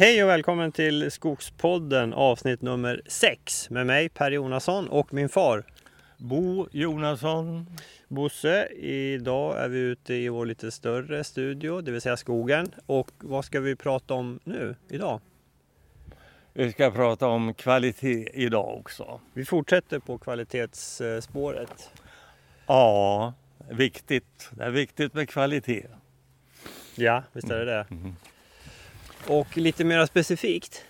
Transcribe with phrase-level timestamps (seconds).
[0.00, 5.64] Hej och välkommen till Skogspodden avsnitt nummer 6 med mig Per Jonasson och min far
[6.16, 7.66] Bo Jonasson.
[8.08, 8.66] Bosse.
[8.76, 12.70] Idag är vi ute i vår lite större studio, det vill säga skogen.
[12.86, 15.20] Och vad ska vi prata om nu idag?
[16.52, 19.20] Vi ska prata om kvalitet idag också.
[19.32, 21.90] Vi fortsätter på kvalitetsspåret.
[22.66, 23.34] Ja,
[23.70, 24.50] viktigt.
[24.50, 25.86] Det är viktigt med kvalitet.
[26.94, 27.86] Ja, visst är det det.
[27.90, 28.14] Mm.
[29.26, 30.84] Och lite mer specifikt.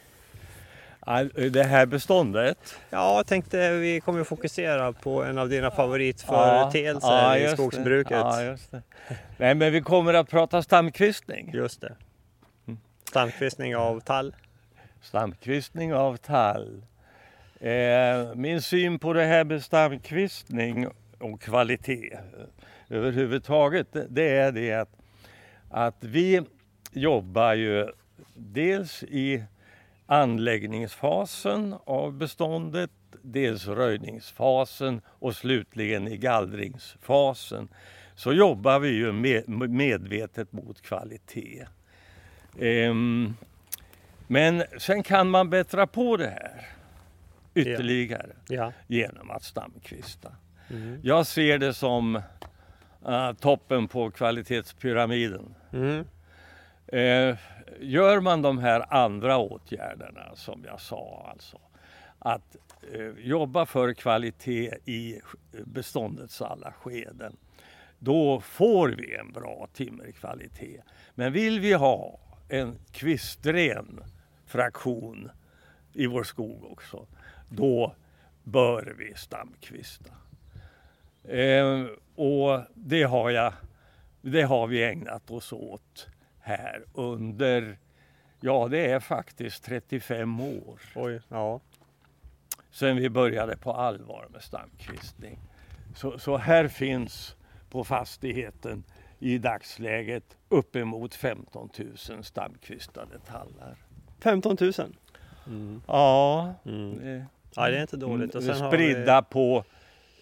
[1.52, 2.76] Det här beståndet.
[2.90, 7.62] Ja, jag tänkte vi kommer fokusera på en av dina favoritföreteelser ja, i just det.
[7.62, 8.10] skogsbruket.
[8.12, 8.56] Ja.
[9.36, 11.50] Nej, men vi kommer att prata stamkvistning.
[11.54, 11.94] Just det.
[12.66, 12.78] Mm.
[13.08, 14.34] Stamkvistning av tall.
[15.02, 16.82] Stamkvistning av tall.
[17.60, 20.86] Eh, min syn på det här med stamkvistning
[21.18, 22.18] och kvalitet
[22.90, 24.88] överhuvudtaget, det- det är det att,
[25.70, 26.42] att vi
[26.92, 27.86] jobbar ju
[28.38, 29.44] dels i
[30.06, 32.90] anläggningsfasen av beståndet,
[33.22, 37.68] dels röjningsfasen och slutligen i gallringsfasen.
[38.14, 41.66] Så jobbar vi ju med, medvetet mot kvalitet.
[42.60, 43.34] Ehm,
[44.26, 46.68] men sen kan man bättra på det här
[47.54, 48.72] ytterligare Ja.
[48.86, 50.32] genom att stamkvista.
[50.70, 51.00] Mm.
[51.02, 52.16] Jag ser det som
[53.06, 55.54] eh, toppen på kvalitetspyramiden.
[55.72, 56.04] Mm.
[56.86, 57.36] Eh,
[57.80, 61.60] gör man de här andra åtgärderna som jag sa, alltså
[62.18, 62.56] att
[62.92, 65.20] eh, jobba för kvalitet i
[65.64, 67.36] beståndets alla skeden,
[67.98, 70.84] då får vi en bra timmerkvalitet.
[71.14, 74.00] Men vill vi ha en kvistren
[74.46, 75.30] fraktion
[75.92, 77.06] i vår skog också,
[77.48, 77.94] då
[78.42, 80.10] bör vi stamkvista.
[81.24, 83.52] Eh, och det har, jag,
[84.22, 86.08] det har vi ägnat oss åt
[86.48, 87.78] här under,
[88.40, 91.60] ja det är faktiskt 35 år Oj, ja.
[92.70, 95.38] sedan vi började på allvar med stamkvistning.
[95.96, 97.36] Så, så här finns
[97.70, 98.84] på fastigheten
[99.18, 101.70] i dagsläget uppemot 15
[102.10, 103.76] 000 stamkvistade tallar.
[104.20, 104.72] 15 000.
[105.46, 105.82] Mm.
[105.86, 106.98] Ja, Mm.
[106.98, 107.26] det,
[107.56, 108.34] Ja, det är inte dåligt.
[108.34, 109.64] Och är sen har spridda på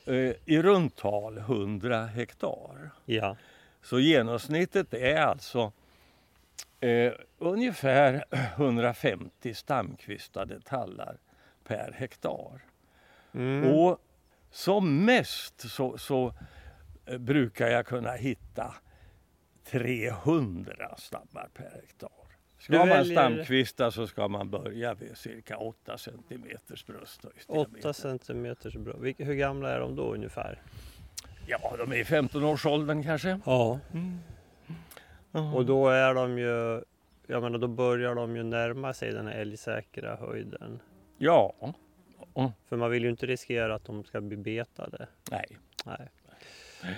[0.06, 0.14] eh,
[0.44, 2.90] i runt tal 100 hektar.
[3.04, 3.36] Vi, ja.
[3.82, 5.72] Så genomsnittet är alltså
[6.80, 8.24] eh, ungefär
[8.56, 11.18] 150 stamkvistade tallar
[11.64, 12.60] per hektar.
[13.34, 13.70] Mm.
[13.72, 13.98] Och
[14.50, 16.34] som mest så, så
[17.06, 18.74] eh, brukar jag kunna hitta
[19.70, 22.10] 300 stammar per hektar.
[22.58, 27.34] Ska man stamkvista så ska man börja vid cirka 8 centimeters brösthöjd.
[27.46, 28.74] 8 centimeters.
[28.76, 30.62] Vilka- Hur gamla är de då ungefär?
[31.46, 33.40] Ja, de är i 15-årsåldern kanske.
[33.46, 33.80] Ja.
[35.36, 35.52] Ja.
[35.54, 36.82] Och då är de ju,
[37.26, 40.80] jag menar då börjar de ju närma sig den här älgsäkra höjden.
[41.18, 41.52] Ja,
[42.68, 45.06] För man vill ju inte riskera att de ska bli betade.
[45.30, 45.46] nej.
[45.84, 46.10] Nej.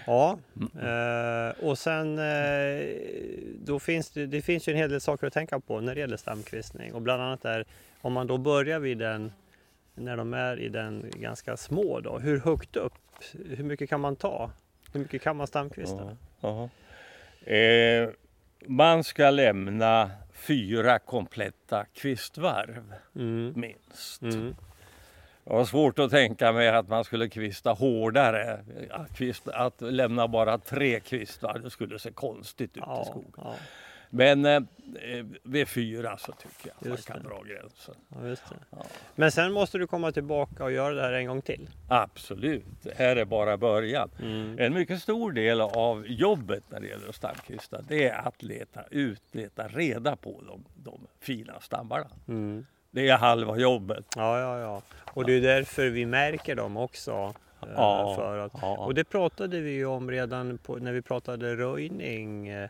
[0.06, 1.48] Ja, Mm.
[1.48, 2.86] eh, och sen eh,
[3.64, 6.00] då finns det, det finns ju en hel del saker att tänka på när det
[6.00, 6.94] gäller stamkvistning.
[6.94, 7.64] Och bland annat är
[8.00, 9.32] om man då börjar vid den
[9.94, 12.18] när de är i den ganska små då.
[12.18, 12.92] Hur högt upp?
[13.48, 14.50] Hur mycket kan man ta?
[14.92, 16.16] Hur mycket kan man stamkvista?
[16.40, 16.68] Ja.
[17.52, 18.08] Eh,
[18.66, 23.52] man ska lämna fyra kompletta kvistvarv Mm.
[23.56, 24.22] minst.
[24.22, 24.56] Mm.
[25.44, 28.64] Jag har svårt att tänka mig att man skulle kvista hårdare.
[28.90, 33.32] Att, kvista, att lämna bara tre kvistvarv, det skulle se konstigt ut i Ja, skogen.
[33.36, 33.54] ja,
[34.10, 37.34] Men eh, eh, vid fyra så tycker jag Just man kan det.
[37.34, 37.94] dra gränsen.
[38.08, 38.54] ja.
[38.70, 38.86] Ja.
[39.14, 41.68] Men sen måste du komma tillbaka och göra det här en gång till.
[41.88, 44.10] Absolut, det här är bara början.
[44.22, 44.58] Mm.
[44.58, 49.22] En mycket stor del av jobbet när det gäller stamkvista det är att leta ut,
[49.32, 52.06] leta reda på de, de fina stammarna.
[52.28, 52.66] Mm.
[52.90, 54.04] Det är halva jobbet.
[54.16, 54.82] Ja, ja, ja.
[54.98, 57.34] Och det är därför vi märker dem också.
[57.62, 61.56] eh, Ja, För att, och det pratade vi ju om redan på, när vi pratade
[61.56, 62.68] röjning eh,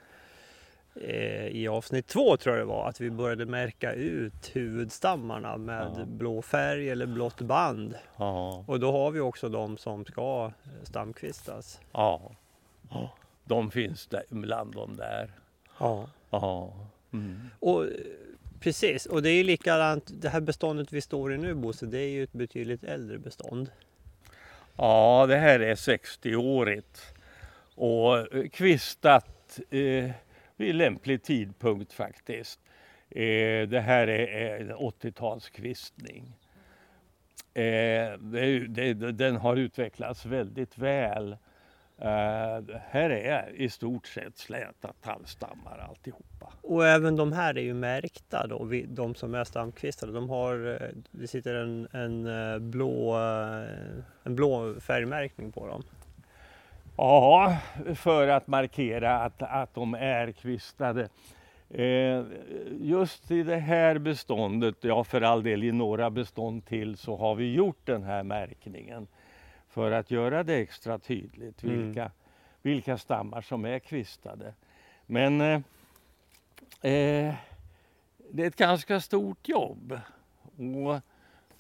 [1.53, 2.89] i avsnitt två tror jag det var.
[2.89, 6.05] Att vi började märka ut huvudstammarna med Ja.
[6.05, 7.95] blå färg eller blått band.
[8.17, 11.81] Ja, Och då har vi också de som ska eh, stamkvistas.
[11.93, 12.33] ja.
[12.91, 13.11] ja.
[13.45, 15.31] De finns där, bland de där.
[15.79, 16.09] Ja.
[16.31, 16.73] Ja.
[17.13, 17.51] Mm.
[17.61, 17.91] Och, eh,
[18.61, 20.11] precis, och det är likadant.
[20.23, 23.71] Det här beståndet vi står i nu Bosse, det är ju ett betydligt äldre bestånd.
[24.77, 27.01] ja, det här är 60-årigt
[27.75, 30.11] och eh, kvistat eh,
[30.61, 32.61] vid lämplig tidpunkt faktiskt.
[33.11, 36.23] Eh, det här är, en 80-talskvistning.
[37.55, 41.37] Eh, det, det, den har utvecklats väldigt väl
[42.01, 46.53] Eh, här är i stort sett släta tallstammar alltihopa.
[46.63, 50.13] Och även de här är ju märkta då, de som är stamkvistade.
[50.13, 55.83] De har, eh, det sitter en, en, eh, blå, eh, en blå färgmärkning på dem.
[56.99, 57.57] Ja,
[57.95, 61.09] för att markera att, att de är kvistade.
[61.71, 62.25] Eh,
[62.81, 67.35] just i det här beståndet, ja för all del i några bestånd till, så har
[67.35, 69.07] vi gjort den här märkningen
[69.69, 71.87] för att göra det extra tydligt Mm.
[71.87, 72.11] vilka,
[72.63, 74.55] vilka stammar som är kvistade.
[75.07, 75.61] Men eh,
[76.93, 77.35] eh,
[78.31, 80.01] det är ett ganska stort jobb
[80.87, 81.01] och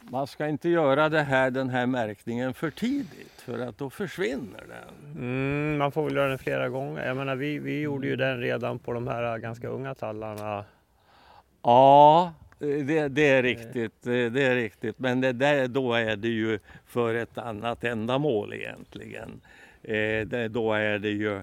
[0.00, 4.64] man ska inte göra det här, den här märkningen för tidigt för att då försvinner
[4.68, 5.12] den.
[5.16, 7.06] Mm, man får väl göra den flera gånger.
[7.06, 10.64] Jag menar, vi, vi gjorde ju den redan på de här ganska unga tallarna.
[11.62, 14.02] Ja, det, det är riktigt.
[14.02, 14.98] Det det är riktigt.
[14.98, 19.40] Men det där, då är det ju för ett annat ändamål egentligen.
[19.82, 21.36] Eh, det, då är det ju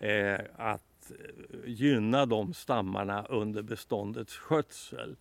[0.00, 0.82] eh, att
[1.64, 5.16] gynna de stammarna under beståndets skötsel.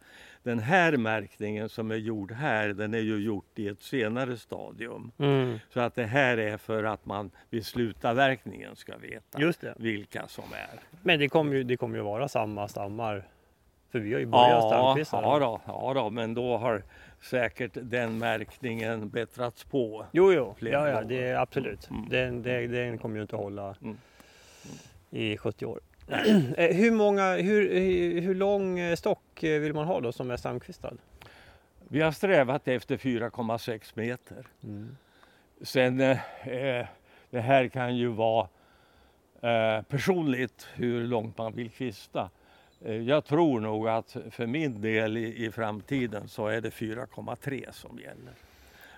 [0.48, 5.12] Den här märkningen som är gjord här, den är ju gjort i ett senare stadium.
[5.18, 9.40] Mm, Så att det här är för att man vid slutavverkningen ska veta
[9.78, 10.80] vilka som är.
[11.04, 13.28] Men det kommer ju, det kommer ju vara samma stammar.
[13.92, 14.64] För vi har ju börjat
[15.12, 16.84] ja, då, ja då, men då har
[17.22, 20.06] säkert den märkningen bättrats på.
[20.12, 21.90] Jo, jo, ja, ja, det är absolut.
[21.90, 22.10] Mm.
[22.10, 23.98] Den, det, den kommer ju inte hålla Mm.
[25.10, 25.80] i 70 år.
[26.58, 30.32] Eh, hur, många, hur, hur, hur lång eh, stock eh, vill man ha då som
[30.32, 30.94] är stamkvistad?
[31.88, 34.48] Vi har strävat efter 4,6 meter.
[34.64, 34.98] Mm.
[35.62, 36.86] Sen, eh, eh,
[37.30, 38.48] det här kan ju vara
[39.42, 42.30] eh, personligt hur långt man vill kvista.
[42.82, 47.72] Eh, jag tror nog att för min del i, i framtiden så är det 4,3
[47.72, 48.34] som gäller.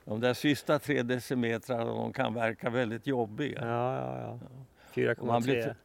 [0.05, 3.59] De där sista tre decimetrarna de kan verka väldigt jobbiga.
[3.61, 4.39] Ja, ja,
[4.95, 5.15] ja.
[5.25, 5.75] Man blir, 4,3.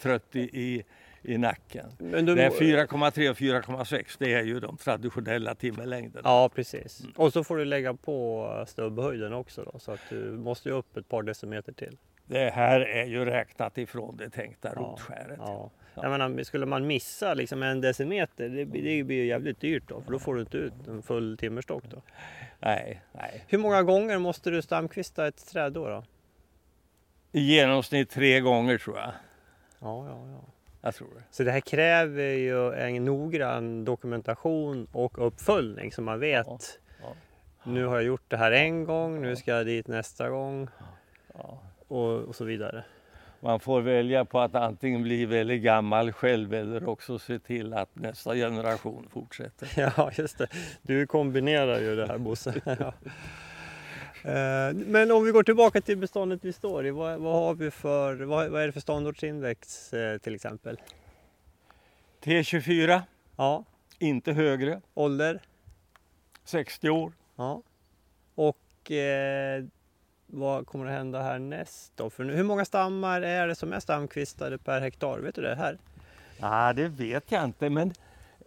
[0.00, 0.84] Trött i, i,
[1.22, 1.86] i nacken.
[1.98, 6.28] Men du, Det är 4,3 och 4,6 det är ju de traditionella timmerlängderna.
[6.28, 7.02] Ja, precis.
[7.16, 10.96] Och så får du lägga på stubbhöjden också då, så att du måste ju upp
[10.96, 11.96] ett par decimeter till.
[12.26, 15.38] Det här är ju räknat ifrån det tänkta Ja, rotskäret.
[15.38, 15.70] Ja.
[15.94, 16.02] Ja.
[16.02, 20.02] Jag menar, skulle man missa liksom en decimeter, det, det blir ju jävligt dyrt då,
[20.02, 22.02] för då får du inte ut en full timmerstock då.
[22.58, 23.44] Nej, nej.
[23.48, 25.88] Hur många gånger måste du stamkvista ett träd då?
[25.88, 26.04] då?
[27.32, 29.12] I genomsnitt tre gånger tror jag.
[29.84, 30.44] Ja, ja, ja.
[30.80, 31.22] Jag tror det.
[31.30, 36.46] Så det här kräver ju en noggrann dokumentation och uppföljning så man vet.
[36.46, 36.58] Ja,
[37.02, 37.14] ja.
[37.64, 40.68] Nu har jag gjort det här en gång, nu ska jag dit nästa gång
[41.34, 41.58] Ja.
[41.88, 42.84] och, och så vidare.
[43.40, 47.94] Man får välja på att antingen bli väldigt gammal själv eller också se till att
[47.94, 49.68] nästa generation fortsätter.
[49.96, 50.46] Ja, just det.
[50.82, 52.54] Du kombinerar ju det här Bosse.
[54.24, 56.90] Eh, Men om vi går tillbaka till beståndet vi står i.
[56.90, 60.80] Vad, vad har vi för, vad, vad är det för ståndortsindex eh, till exempel?
[62.22, 63.00] T24,
[63.36, 63.64] Ja,
[63.98, 65.40] inte högre, ålder?
[66.44, 67.12] 60 år.
[67.36, 67.62] Ja.
[68.34, 69.64] Och eh,
[70.26, 72.10] vad kommer att hända härnäst då?
[72.10, 75.18] För nu, hur många stammar är det som är stamkvistade per hektar?
[75.18, 75.78] Vet du det här?
[76.40, 77.92] Ja, det vet jag inte, men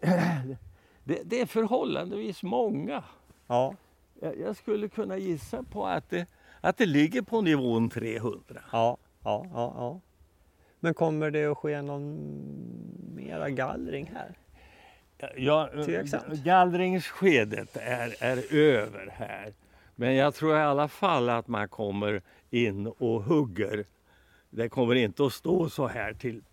[1.04, 3.04] det, det är förhållandevis många.
[3.48, 3.74] Ja,
[4.22, 6.26] Jag, skulle kunna gissa på att det,
[6.62, 8.62] att det ligger på nivån 300.
[8.72, 9.74] ja, ja, ja.
[9.78, 10.02] ja.
[10.80, 12.18] Men kommer det att ske någon
[13.16, 14.38] mera gallring här?
[15.36, 15.70] Ja,
[16.44, 19.54] gallringsskedet är, är över här.
[19.96, 23.86] Men jag tror i alla fall att man kommer in och hugger.
[24.50, 26.44] Det kommer inte att stå så här till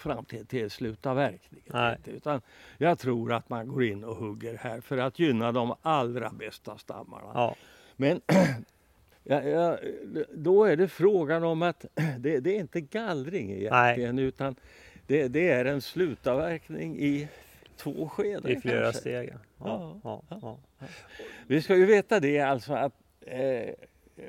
[0.00, 1.66] fram till, till slutavverkningen.
[1.72, 1.96] Nej.
[2.04, 2.40] Utan
[2.78, 6.78] jag tror att man går in och hugger här för att gynna de allra bästa
[6.78, 7.30] stammarna.
[7.34, 7.56] Ja,
[7.96, 8.20] Men
[9.24, 9.78] ja, ja,
[10.34, 11.84] då är det frågan om att
[12.18, 14.54] det, det är inte gallring egentligen utan
[15.06, 17.28] det, det är en slutavverkning i
[17.76, 18.50] två skeden.
[18.50, 19.00] i flera kanske.
[19.00, 19.34] steg.
[19.58, 20.58] Ja.
[21.46, 23.74] Vi ska ju veta det alltså att eh,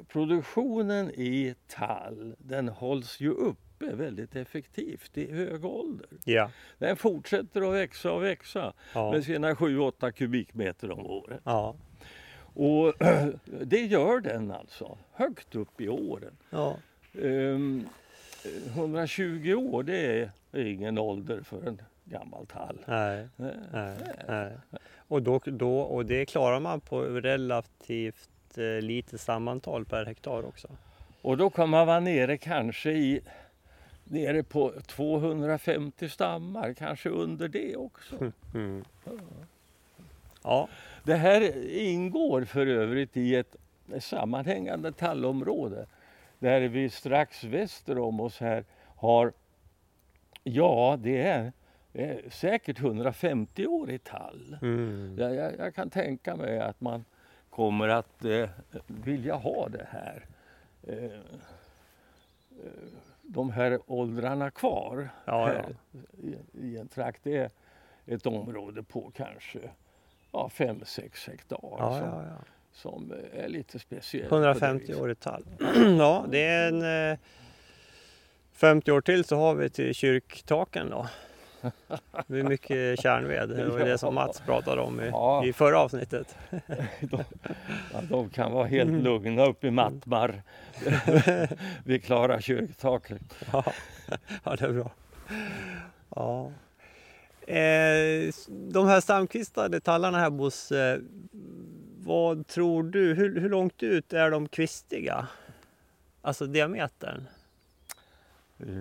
[0.08, 3.32] produktionen i tall den hålls ju
[3.84, 6.08] uppe väldigt effektivt i hög ålder.
[6.24, 11.42] ja, Den fortsätter att växa och växa ja, med sina 7-8 kubikmeter om året.
[11.44, 11.76] ja,
[12.54, 12.94] Och
[13.66, 16.38] det gör den alltså, högt upp i åren.
[16.50, 16.76] ja.
[17.22, 17.88] Ehm,
[18.76, 22.78] 120 år det är ingen ålder för en gammal tall.
[22.86, 23.56] Nej, Nej.
[23.72, 23.96] nej,
[24.28, 24.52] nej.
[25.08, 30.68] Och, då, då, och det klarar man på relativt eh, lite sammantal per hektar också.
[31.22, 33.22] Och då kommer man vara nere kanske i
[34.12, 38.32] nere på 250 stammar, kanske under det också.
[38.54, 38.84] Mm.
[40.44, 40.70] Ja,
[41.04, 43.56] Det här ingår för övrigt i ett
[44.00, 45.86] sammanhängande tallområde
[46.40, 48.66] där vi strax väster om oss här
[48.96, 49.34] har,
[50.44, 51.54] ja det är,
[51.94, 54.58] är säkert 150 år i tall.
[54.62, 55.16] Mm.
[55.20, 57.06] Jag, jag, jag kan tänka mig att man
[57.50, 58.50] kommer att eh,
[58.88, 60.26] vilja ha det här.
[60.88, 61.12] Eh, eh,
[63.34, 65.76] de här åldrarna kvar Ja, här
[66.24, 67.20] I, i en trakt.
[67.24, 67.50] Det är
[68.06, 69.60] ett område på kanske
[70.32, 72.46] ja, 5-6 hektar Ja, som, ja, ja.
[72.72, 74.30] som är lite speciellt.
[74.30, 75.02] på det 150 viset.
[75.02, 75.44] år i tall.
[76.00, 77.18] ja, det är en eh,
[78.52, 81.08] 50 år till så har vi till kyrktaken då.
[82.28, 83.50] Det är mycket kärnved.
[83.50, 85.46] Det var det som Mats pratade om i, Ja.
[85.46, 86.36] i förra avsnittet.
[87.00, 87.24] de,
[87.94, 89.02] ja, de kan vara helt Mm.
[89.04, 90.42] lugna uppe i Mattmar.
[91.86, 93.22] Vi klarar kyrktaket.
[93.52, 93.64] Ja,
[94.44, 94.92] ja det är bra.
[96.16, 96.52] Ja.
[97.54, 101.02] Eh, de här stamkvistade tallarna här Bosse,
[101.98, 105.28] vad tror du, hur, hur långt ut är de kvistiga?
[106.22, 107.28] Alltså diametern.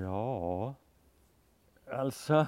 [0.02, 0.74] Ja,
[1.92, 2.46] alltså.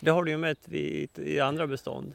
[0.00, 2.14] Det har du ju mätt i, andra bestånd.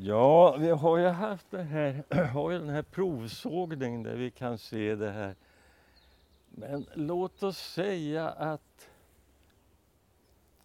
[0.00, 4.58] Ja, vi har ju haft det här, har ju den här provsågningen där vi kan
[4.58, 5.34] se det här.
[6.50, 8.90] Men låt oss säga att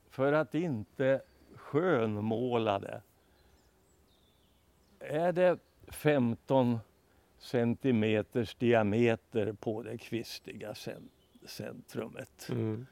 [0.10, 1.22] för att inte
[1.56, 3.02] skönmåla det.
[5.00, 5.58] Är det
[5.88, 6.80] 15
[7.38, 11.10] centimeters diameter på det kvistiga cen-
[11.46, 12.86] centrumet Mm.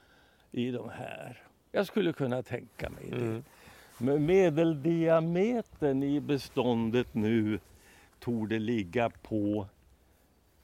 [0.52, 1.44] i de här?
[1.72, 3.16] Jag skulle kunna tänka mig det.
[3.18, 3.44] Mm.
[3.98, 7.60] Men medeldiametern i beståndet nu
[8.20, 9.68] torde ligga på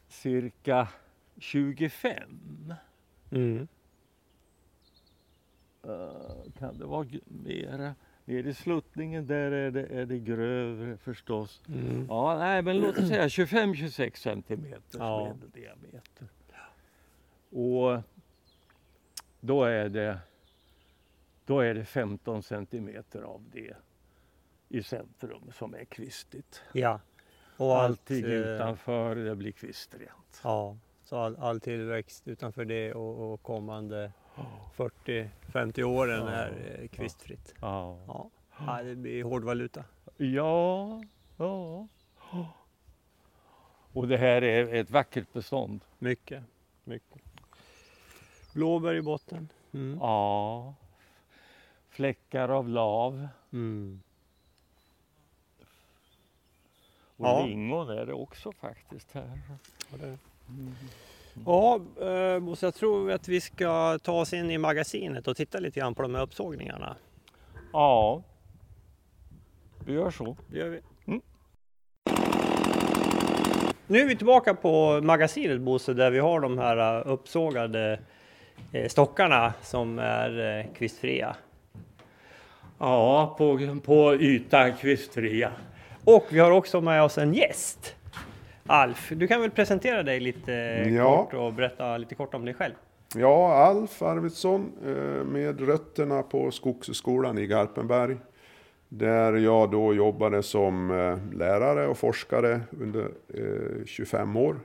[0.08, 0.88] cirka
[1.38, 2.74] 25.
[3.32, 3.68] Mm.
[5.84, 7.96] Eh, kan det vara mera?
[8.26, 11.62] Nere i sluttningen där är det, är det grövre förstås.
[11.68, 12.06] Mm.
[12.10, 15.34] Ja, nej, men låt oss säga 25-26 centimeters Ja.
[15.34, 16.28] medeldiameter.
[17.50, 18.02] Och
[19.40, 20.20] då är det
[21.48, 23.74] då är det 15 centimeter av det
[24.70, 26.62] i centrum som är kvistigt.
[26.74, 27.00] Ja.
[27.58, 30.42] Och allt, Allting eh, utanför det blir kvistrent.
[30.44, 34.12] Ja, så all, all tillväxt utanför det och, och kommande
[34.75, 36.30] 40-50 åren Ja.
[36.30, 37.54] är eh, kvistfritt.
[37.62, 38.00] Ja.
[38.08, 38.30] Ja.
[38.60, 39.84] ja, det blir hårdvaluta.
[40.18, 41.01] ja,
[41.38, 41.88] ja.
[43.94, 45.82] Och det här är ett vackert bestånd.
[46.00, 46.44] Mycket,
[46.84, 47.22] mycket.
[48.54, 49.50] Blåbär i botten.
[49.74, 49.98] Mm.
[50.01, 50.75] Ja.
[52.01, 53.27] Fläckar av lav.
[53.54, 54.01] Mm.
[57.18, 57.46] Och Ja.
[57.46, 59.39] lingon är det också faktiskt här.
[59.92, 60.18] Ja, det-
[61.46, 65.60] Ja, eh, Bosse, jag tror att vi ska ta oss in i magasinet och titta
[65.60, 66.96] lite grann på de här uppsågningarna.
[67.74, 68.22] Ja.
[69.86, 70.38] Vi gör så.
[70.48, 70.82] Det gör vi.
[71.06, 71.22] Mm.
[73.88, 78.00] Nu är vi tillbaka på magasinet Bosse där vi har de här eh, uppsågade
[78.72, 81.36] eh, stockarna som är kvistfria.
[82.78, 85.52] Ja, på, på ytan kvistfria.
[86.04, 87.96] Och vi har också med oss en gäst.
[88.66, 90.52] Alf, du kan väl presentera dig lite
[90.98, 91.18] Ja.
[91.24, 92.74] kort och berätta lite kort om dig själv.
[93.16, 98.18] Ja, Alf Arvidsson eh, med rötterna på Skogshögskolan i Garpenberg.
[98.90, 103.04] Där jag då jobbade som eh, lärare och forskare under
[103.34, 104.60] eh, 25 år.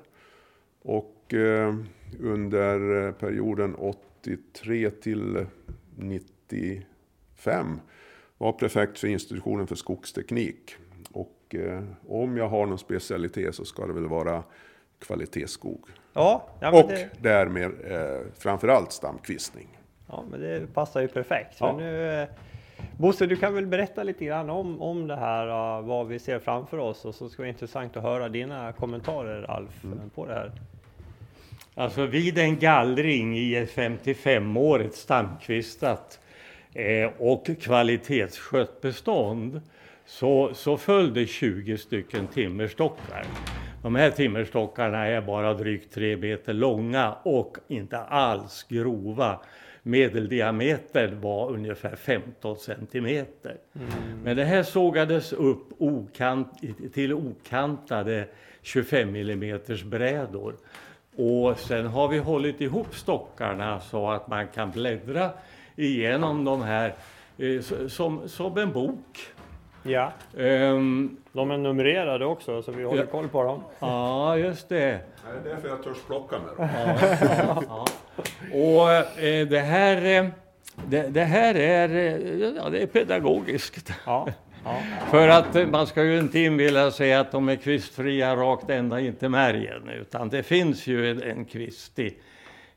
[0.83, 1.75] Och eh,
[2.21, 5.47] under eh, perioden 83 till
[5.97, 7.81] 95
[8.43, 10.75] var prefekt för institutionen för skogsteknik.
[11.13, 14.43] Och eh, om jag har någon specialitet så ska det väl vara
[14.99, 15.85] kvalitetsskog.
[16.13, 19.69] Ja, ja, men, Och det, därmed eh, framförallt stamkvistning.
[20.09, 21.57] ja, men det passar ju perfekt.
[21.61, 21.77] Ja.
[21.77, 22.29] Nu, eh,
[22.99, 25.47] Bosse, du kan väl berätta lite grann om, om det här,
[25.79, 28.73] eh, vad vi ser framför oss och så ska det vara intressant att höra dina
[28.73, 29.99] kommentarer Alf Mm.
[29.99, 30.53] eh, på det här.
[31.75, 36.19] Alltså vid en gallring i ett 55-årigt stamkvistat
[36.75, 39.61] eh, och kvalitetsskött bestånd
[40.07, 43.25] så, så föll det 20 stycken timmerstockar.
[43.83, 49.41] De här timmerstockarna är bara drygt 3 meter långa och inte alls grova.
[49.83, 53.57] Medeldiametern var ungefär 15 centimeter.
[54.25, 56.49] Men det här sågades upp okant,
[56.95, 58.27] till okantade
[58.63, 60.55] 25 mm brädor.
[61.17, 65.31] Och sen har vi hållit ihop stockarna så att man kan bläddra
[65.77, 66.95] igenom de här
[67.39, 69.19] eh, som, som en bok.
[69.83, 73.07] Ja, Ehm, de är numrerade också så vi håller Ja.
[73.11, 73.63] koll på dem.
[73.79, 74.77] ja, just det.
[75.45, 76.69] Det är därför jag törs plocka med
[77.47, 77.87] dem.
[78.53, 80.27] Och eh, det här, eh,
[80.87, 81.89] det, det här är,
[82.57, 83.93] ja, det är pedagogiskt.
[84.07, 84.29] Ja,
[84.65, 84.77] ja.
[85.11, 89.15] För att man ska ju inte inbilla sig att de är kvistfria rakt ända in
[89.15, 92.15] till märgen utan det finns ju en, en kvist i,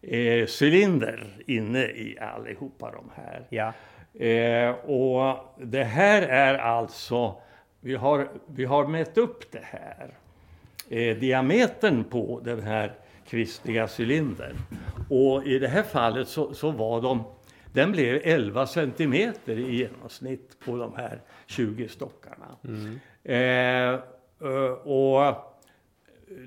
[0.08, 3.46] eh, cylinder inne i allihopa de här.
[3.50, 3.74] Ja.
[4.26, 7.36] Eh, och det här är alltså,
[7.80, 10.14] vi har, vi har mätt upp det här.
[10.90, 12.94] Eh, diametern på den här
[13.28, 14.56] kvistliga cylindern.
[15.10, 17.24] Och i det här fallet så, så var de,
[17.74, 22.58] den blev 11 centimeter i genomsnitt på de här 20 stockarna.
[23.24, 23.94] Eh,
[24.50, 25.55] eh, och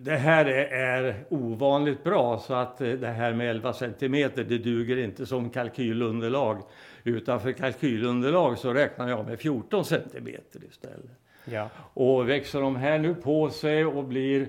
[0.01, 4.97] det här är, ovanligt bra så att eh, det här med 11 centimeter det duger
[4.97, 6.63] inte som kalkylunderlag.
[7.05, 11.11] Utan för kalkylunderlag så räknar jag med 14 centimeter istället.
[11.45, 11.69] Ja.
[11.95, 14.49] Och växer de här nu på sig och blir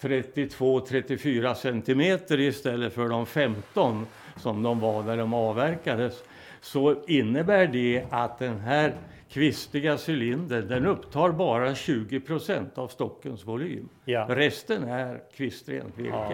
[0.00, 6.22] 32-34 centimeter istället för de 15 som de var när de avverkades
[6.60, 8.94] så innebär det att den här
[9.32, 13.88] kvistiga cylindern den upptar bara 20 procent av stockens volym.
[14.04, 14.26] Ja.
[14.28, 16.10] Resten är kvistrent virke.
[16.10, 16.32] Ja.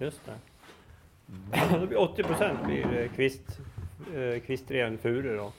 [0.00, 0.32] Just det.
[1.80, 3.42] Då blir 80 procent blir eh, kvist,
[4.14, 5.52] eh, kvistren furu då.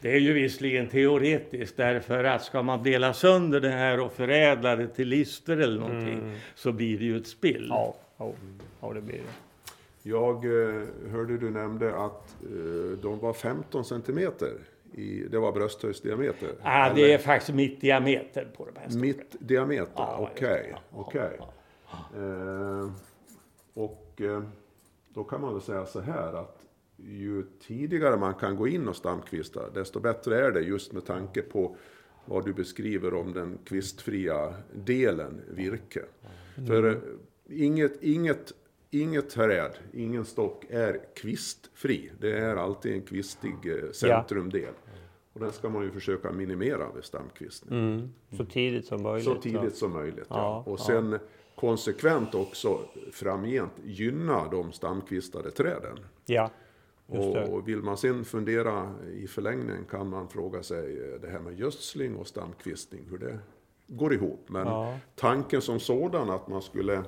[0.00, 4.76] Det är ju visserligen teoretiskt därför att ska man dela sönder det här och förädla
[4.76, 7.66] det till lister eller någonting så blir det ju ett spill.
[7.70, 8.32] Ja, ja.
[8.80, 9.70] ja det blir det.
[10.02, 12.36] Jag eh, hörde du nämnde att
[13.02, 14.52] de var 15 centimeter.
[14.94, 16.48] I, det var brösthöjdsdiameter.
[16.62, 17.14] Ah, det eller?
[17.14, 19.00] är faktiskt mitt diameter på de här.
[19.00, 20.62] Mitt diameter, Ja, okej.
[20.64, 20.70] det.
[20.70, 21.38] Ja, okej.
[22.16, 22.90] Eh,
[23.74, 24.42] och eh,
[25.14, 26.58] då kan man väl säga så här att
[26.96, 31.42] ju tidigare man kan gå in och stamkvista, desto bättre är det just med tanke
[31.42, 31.76] på
[32.24, 36.04] vad du beskriver om den kvistfria delen virke.
[36.66, 36.96] För eh,
[37.48, 38.52] inget, inget,
[38.90, 42.10] inget träd, ingen stock är kvistfri.
[42.20, 44.74] Det är alltid en kvistig eh, centrumdel.
[45.32, 47.78] Och den ska man ju försöka minimera vid stamkvistning.
[47.78, 48.12] Mm.
[48.36, 49.24] Så tidigt som möjligt.
[49.24, 50.26] Så tidigt som möjligt.
[50.28, 50.36] Ja.
[50.66, 50.84] Ja, Och ja.
[50.84, 51.18] sen
[51.54, 52.80] konsekvent också
[53.12, 55.98] framgent gynna de stamkvistade träden.
[56.26, 56.50] Ja,
[57.12, 57.44] just det.
[57.44, 61.58] Och vill man sen fundera i förlängningen kan man fråga sig eh, det här med
[61.58, 63.38] gödsling och stamkvistning, hur det
[63.86, 64.44] går ihop.
[64.48, 64.98] Men Ja.
[65.14, 67.02] tanken som sådan att man skulle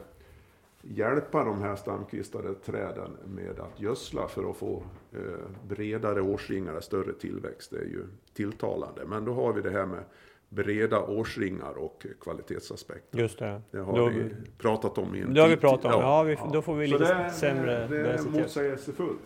[0.82, 5.20] hjälpa de här stamkvistade träden med att gödsla för att få eh,
[5.68, 9.04] bredare årsringar, större tillväxt, det är ju tilltalande.
[9.06, 10.04] Men då har vi det här med
[10.48, 13.18] breda årsringar och kvalitetsaspekter.
[13.18, 13.62] Just det.
[13.70, 16.00] Det har Då- vi pratat om i en Det har vi pratat om.
[16.00, 19.20] Ja, vi, då får vi Så lite det, sämre det, det är motsägelsefullt.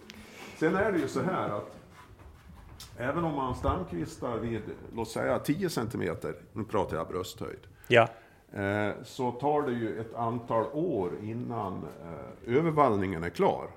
[0.58, 1.76] Sen är det ju så här att
[2.98, 4.60] även om man stamkvistar vid,
[4.94, 6.16] låt säga 10 cm,
[6.52, 8.08] nu pratar jag brösthöjd, Ja,
[9.02, 13.70] så tar det ju ett antal år innan eh, övervallningen är klar.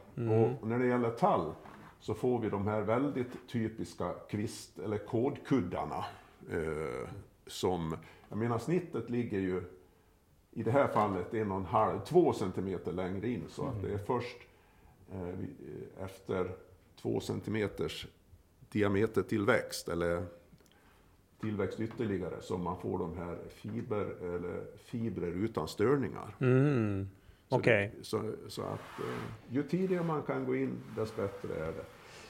[0.62, 1.54] Och när det gäller tall
[2.00, 6.06] så får vi de här väldigt typiska kvist eller kodkuddarna.
[6.52, 7.10] Eh,
[7.48, 7.96] som,
[8.30, 9.64] jag menar snittet ligger ju
[10.52, 13.44] i det här fallet en och en halv, två centimeter längre in.
[13.50, 14.38] Så att det är först
[15.12, 16.52] eh, eh, efter
[17.02, 18.08] två centimeters
[18.72, 20.26] diametertillväxt eller
[21.42, 26.36] tillväxt ytterligare som man får de här fiber, eller fibrer utan störningar.
[26.40, 27.10] mm.
[27.50, 27.94] Så okej.
[27.98, 31.84] det- Så, så att eh, ju tidigare man kan gå in, desto bättre är det.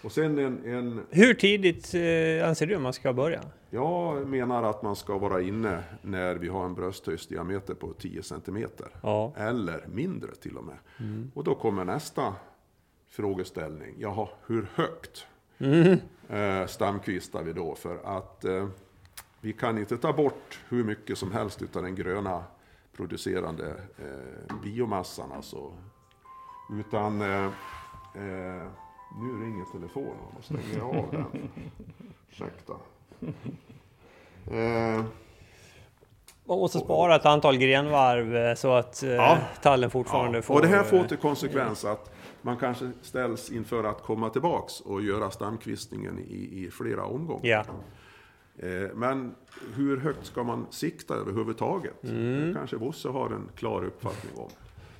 [0.03, 3.41] Och sen en, en, Hur tidigt eh, anser du man ska börja?
[3.69, 8.87] jag menar att man ska vara inne när vi har en brösthöjdsdiameter på 10 centimeter.
[9.03, 9.33] Ja.
[9.37, 10.77] Eller mindre till och med.
[11.33, 12.35] Och då kommer nästa
[13.09, 13.95] frågeställning.
[13.97, 15.27] Jaha, hur högt
[16.29, 17.75] eh, stamkvistar vi då?
[17.75, 18.67] För att eh,
[19.41, 22.43] vi kan inte ta bort hur mycket som helst utav den gröna
[22.95, 25.31] producerande eh, biomassan.
[25.31, 25.73] Alltså.
[26.79, 28.67] Utan eh, eh,
[29.21, 31.49] nu ringer telefonen och stänger jag av den.
[32.31, 32.73] Ursäkta.
[34.51, 35.03] Eh,
[36.45, 39.37] Man måste spara ett antal grenvarv eh, så att eh, Ja.
[39.61, 40.53] tallen fortfarande Ja, får...
[40.55, 44.81] och det här får eh, till konsekvens att man kanske ställs inför att komma tillbaks
[44.81, 47.45] och göra stamkvistningen i, i flera omgångar.
[47.47, 47.63] Ja.
[48.57, 49.35] Eh, Men
[49.75, 52.03] hur högt ska man sikta överhuvudtaget?
[52.03, 52.53] Mm.
[52.53, 54.49] Kanske Bosse har en klar uppfattning om.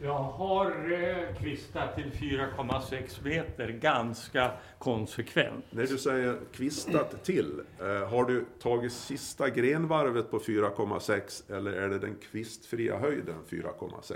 [0.02, 5.66] Jag har eh, kvistat till 4,6 meter ganska konsekvent.
[5.70, 11.90] När du säger kvistat till, eh, har du tagit sista grenvarvet på 4,6 eller är
[11.90, 14.14] det den kvistfria höjden 4,6?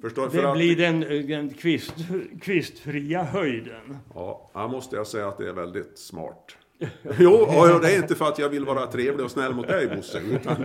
[0.00, 1.94] Förstår för Det att- blir den, den kvist,
[2.42, 3.98] kvistfria höjden.
[4.14, 6.56] Ja, här måste jag säga att det är väldigt smart.
[7.18, 7.46] Jo,
[7.82, 10.64] det är inte för att jag vill vara trevlig och snäll mot dig Bosse, utan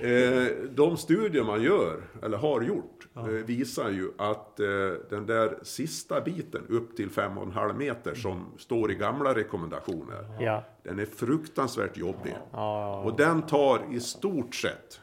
[0.00, 4.66] eh, de studier man gör, eller har gjort, eh, visar ju att eh,
[5.10, 10.64] den där sista biten upp till 5,5 meter som står i gamla rekommendationer, Ja.
[10.82, 12.36] den är fruktansvärt jobbig.
[13.04, 15.00] Och den tar i stort sett,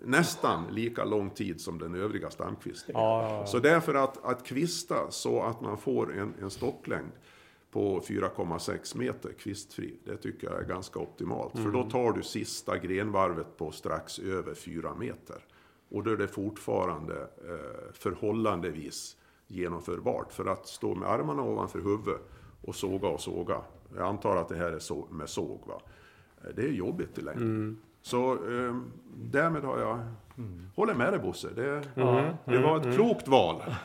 [0.00, 2.28] nästan lika lång tid som den övriga
[2.86, 3.44] ja.
[3.46, 7.12] Så därför att, att kvista så att man får en, en stocklängd
[7.74, 11.58] på 4,6 meter kvistfri, det tycker jag är ganska optimalt.
[11.58, 15.44] För då tar du sista grenvarvet på strax över 4 meter.
[15.88, 20.32] Och då är det fortfarande eh, förhållandevis genomförbart.
[20.32, 22.20] För att stå med armarna ovanför huvudet
[22.62, 23.60] och såga och såga,
[23.96, 25.80] jag antar att det här är så, med såg, va?
[26.44, 27.78] Eh, det är jobbigt i längden.
[28.02, 28.76] Så eh,
[29.14, 29.98] därmed har jag,
[30.74, 31.82] håller med dig Bosse, det,
[32.44, 33.62] det var ett klokt val.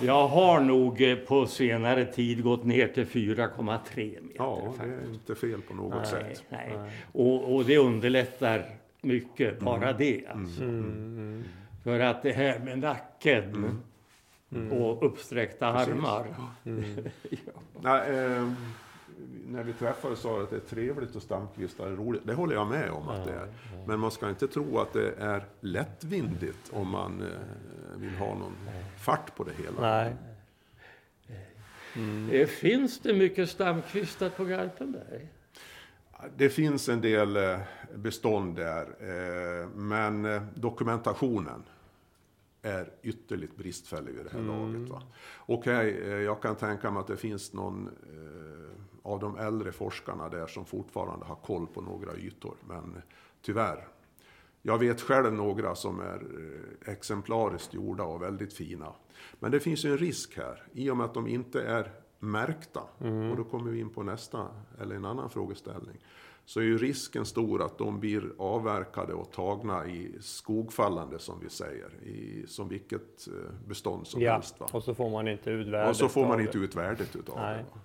[0.00, 4.34] Jag har nog eh, på senare tid gått ner till 4,3 meter.
[4.36, 5.08] Ja, det faktiskt.
[5.08, 6.44] är inte fel på något nej, sätt.
[6.48, 6.78] nej.
[7.12, 8.64] Och, och det underlättar
[9.00, 10.26] mycket, bara det.
[10.26, 10.62] Alltså.
[11.84, 13.80] För att det här med nacken
[14.70, 16.26] och uppsträckta armar.
[17.80, 18.52] Nej, eh,
[19.46, 22.22] när vi träffades sa att det är trevligt att stamkvista, det är roligt.
[22.26, 23.48] Det håller jag med om att det är.
[23.86, 27.28] Men man ska inte tro att det är lättvindigt om man eh,
[28.00, 28.56] vill ha någon
[28.98, 29.80] fart på det hela.
[29.80, 30.16] Nej.
[32.40, 35.28] Eh, Finns det mycket stamkvistar på Garpenberg?
[36.36, 37.58] Det finns en del eh,
[37.94, 38.86] bestånd där,
[39.76, 41.62] men dokumentationen
[42.62, 44.88] är ytterligt bristfällig vid det här laget.
[44.88, 45.02] Va?
[45.46, 47.90] Okej, eh, jag kan tänka mig att det finns någon
[49.04, 53.02] av de äldre forskarna där som fortfarande har koll på några ytor, men
[53.42, 53.88] tyvärr.
[54.62, 56.14] Jag vet själv några som är
[56.86, 58.92] eh, exemplariskt gjorda och väldigt fina.
[59.38, 62.80] Men det finns ju en risk här, i och med att de inte är märkta.
[63.30, 64.48] Och då kommer vi in på nästa,
[64.80, 65.96] eller en annan frågeställning.
[66.44, 71.48] Så är ju risken stor att de blir avverkade och tagna i skogfallande, som vi
[71.50, 71.90] säger.
[72.02, 74.60] I, som vilket eh, bestånd som Ja, helst.
[74.60, 74.66] Va?
[74.72, 77.36] och så får man inte ut värdet Och så får man inte ut värdet utav
[77.36, 77.56] Nej.
[77.56, 77.62] det.
[77.62, 77.80] Va?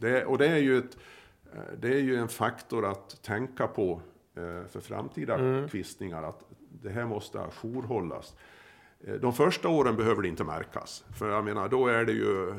[0.00, 0.24] Det.
[0.24, 0.96] Och det är, ju ett,
[1.52, 4.00] eh, det är ju en faktor att tänka på
[4.36, 5.68] eh, för framtida Mm.
[5.68, 6.44] kvistningar, att
[6.82, 8.34] det här måste ajourhållas.
[9.00, 12.54] Eh, De första åren behöver det inte märkas, för jag menar, då är det ju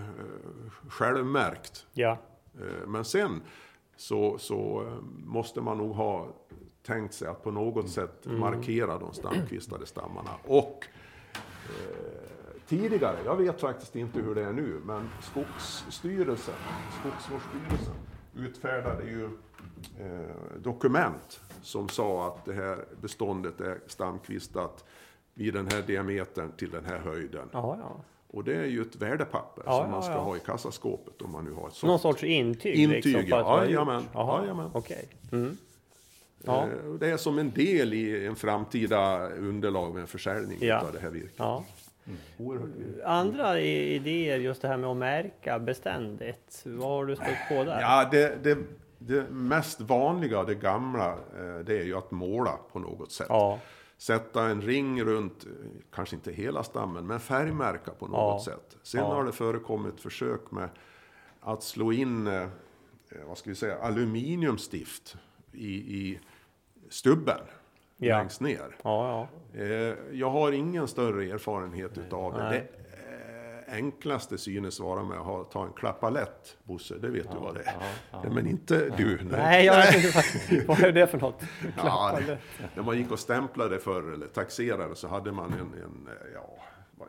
[0.90, 1.86] självmärkt.
[1.94, 2.18] Ja,
[2.88, 3.42] Men sen
[3.96, 4.92] så, så
[5.26, 6.28] måste man nog ha
[6.84, 10.30] tänkt sig att på något sätt markera de stamkvistade stammarna.
[10.44, 10.86] Och
[12.70, 16.56] tidigare, jag vet faktiskt inte hur det är nu, men Skogsstyrelsen,
[17.00, 17.94] Skogsvårdsstyrelsen
[18.36, 19.26] utfärdade ju
[20.00, 24.86] eh, dokument som sa att det här beståndet är stamkvistat
[25.34, 27.50] vid den här diametern till den här höjden.
[27.54, 28.02] ja, ja.
[28.32, 30.20] Och det är ju ett värdepapper Ja, som ja, man ska ja.
[30.20, 31.88] ha i kassaskåpet om man nu har ett sånt.
[31.90, 32.76] Någon sorts intyg?
[32.76, 33.66] Intyg, liksom, på ja.
[33.66, 34.04] Jajamän.
[35.32, 35.58] Mm.
[36.44, 36.68] Ja.
[36.68, 40.80] Eh, och Det är som en del i en framtida underlag med en försäljning Ja.
[40.82, 41.34] av det här virket.
[41.38, 41.66] ja.
[43.06, 46.64] Andra idéer, just det här med att märka beständigt.
[46.66, 47.82] Vad har du stött på där?
[47.82, 48.58] Ja, det, det,
[48.98, 53.28] det mest vanliga, det gamla, eh, det är ju att måla på något sätt.
[53.30, 53.60] Ja.
[53.98, 55.46] Sätta en ring runt,
[55.92, 58.52] kanske inte hela stammen, men färgmärka på något Ja.
[58.54, 58.78] sätt.
[58.84, 59.08] Sen Ja.
[59.14, 60.70] har det förekommit försök med
[61.42, 62.48] att slå in, eh,
[63.28, 65.18] vad ska vi säga, aluminiumstift
[65.52, 66.20] i, i
[66.90, 67.40] stubben
[68.08, 68.18] Ja.
[68.18, 68.76] längst ner.
[68.84, 69.60] Ja, ja.
[69.62, 72.44] Eh, Jag har ingen större erfarenhet utav det.
[72.44, 72.72] Nej.
[73.68, 77.54] Det eh, enklaste synes vara med att ta en klappalett, Bosse, det vet du vad
[77.56, 77.76] det är.
[78.24, 79.16] Nej, Men inte du.
[79.18, 79.26] Nej.
[79.32, 81.42] Nej, jag vet inte vad, är det för något.
[81.78, 82.20] Ja,
[82.76, 86.56] när man gick och stämplade förr, eller taxerade, så hade man en, en eh, ja,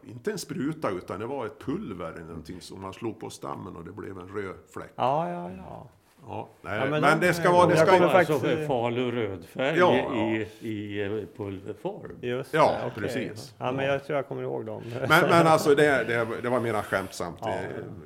[0.04, 3.76] inte en spruta, utan det var ett pulver eller någonting som man slog på stammen
[3.76, 4.92] och det blev en röd fläck.
[4.94, 5.88] Ja, ja, ja.
[6.26, 7.66] Ja, nej, Ja, men men, de- det ska vara...
[7.66, 12.16] Det ska, kommer alltså faktiskt- falu rödfärg Ja, i, i pulverform.
[12.20, 13.02] Just Ja, det, okej.
[13.02, 13.54] precis.
[13.58, 14.82] Ja, men jag tror jag kommer ihåg dem.
[15.08, 17.38] men, men alltså det, det, det var mera skämtsamt.
[17.40, 17.48] Ja.
[17.48, 17.54] Eh,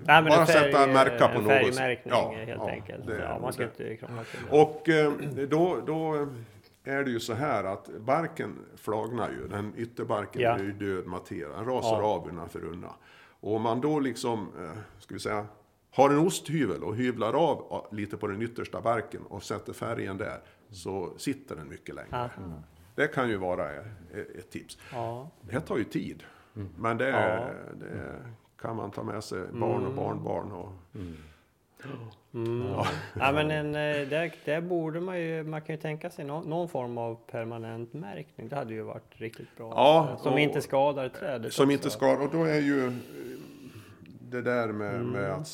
[0.07, 1.77] Nej, men Bara färg, sätta en märka på något sätt.
[1.77, 3.07] färgmärkning Ja, helt ja, enkelt.
[3.07, 4.61] det- ja, man ska det- inte krångla till det.
[4.61, 6.29] Och eh, då, då
[6.85, 10.55] är det ju så här att barken flagnar ju, den ytterbarken Ja.
[10.55, 12.07] är ju död materia, den rasar Ja.
[12.07, 12.91] av undan för undan.
[13.41, 15.47] Och om man då liksom, eh, ska vi säga,
[15.95, 20.39] har en osthyvel och hyvlar av lite på den yttersta barken och sätter färgen där,
[20.71, 22.17] så sitter den mycket längre.
[22.17, 22.29] Aha.
[22.95, 23.71] Det kan ju vara
[24.39, 24.79] ett tips.
[24.93, 25.29] Ja.
[25.41, 26.23] Det här tar ju tid,
[26.79, 27.47] men det, Ja.
[27.75, 28.17] det
[28.61, 30.53] kan man ta med sig barn och barnbarn.
[30.53, 30.73] Och,
[32.35, 32.65] Mm.
[33.15, 36.51] Ja, men en, eh, där, där borde man ju, man kan ju tänka sig någon,
[36.51, 38.49] någon form av permanent märkning.
[38.49, 39.73] Det hade ju varit riktigt bra.
[39.77, 41.53] Ja, Som och- inte skadar trädet.
[41.53, 41.73] Som också.
[41.73, 42.93] inte ska, och då är ju
[44.35, 45.09] det där med, Mm.
[45.11, 45.47] med att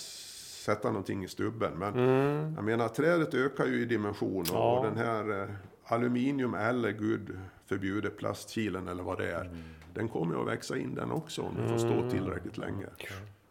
[0.64, 1.72] sätta någonting i stubben.
[1.78, 2.52] Men Mm.
[2.56, 4.78] jag menar, trädet ökar ju i dimension och, Ja.
[4.78, 5.48] och den här eh,
[5.84, 9.40] aluminium eller gud förbjude plastkilen eller vad det är.
[9.44, 9.62] Mm.
[9.94, 12.86] Den kommer ju att växa in den också om den får stå tillräckligt länge.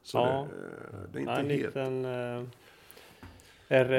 [0.04, 0.24] Så Ja.
[0.24, 1.66] det, eh, det är inte Ja, en helt...
[1.66, 2.06] liten...
[2.06, 2.46] eh,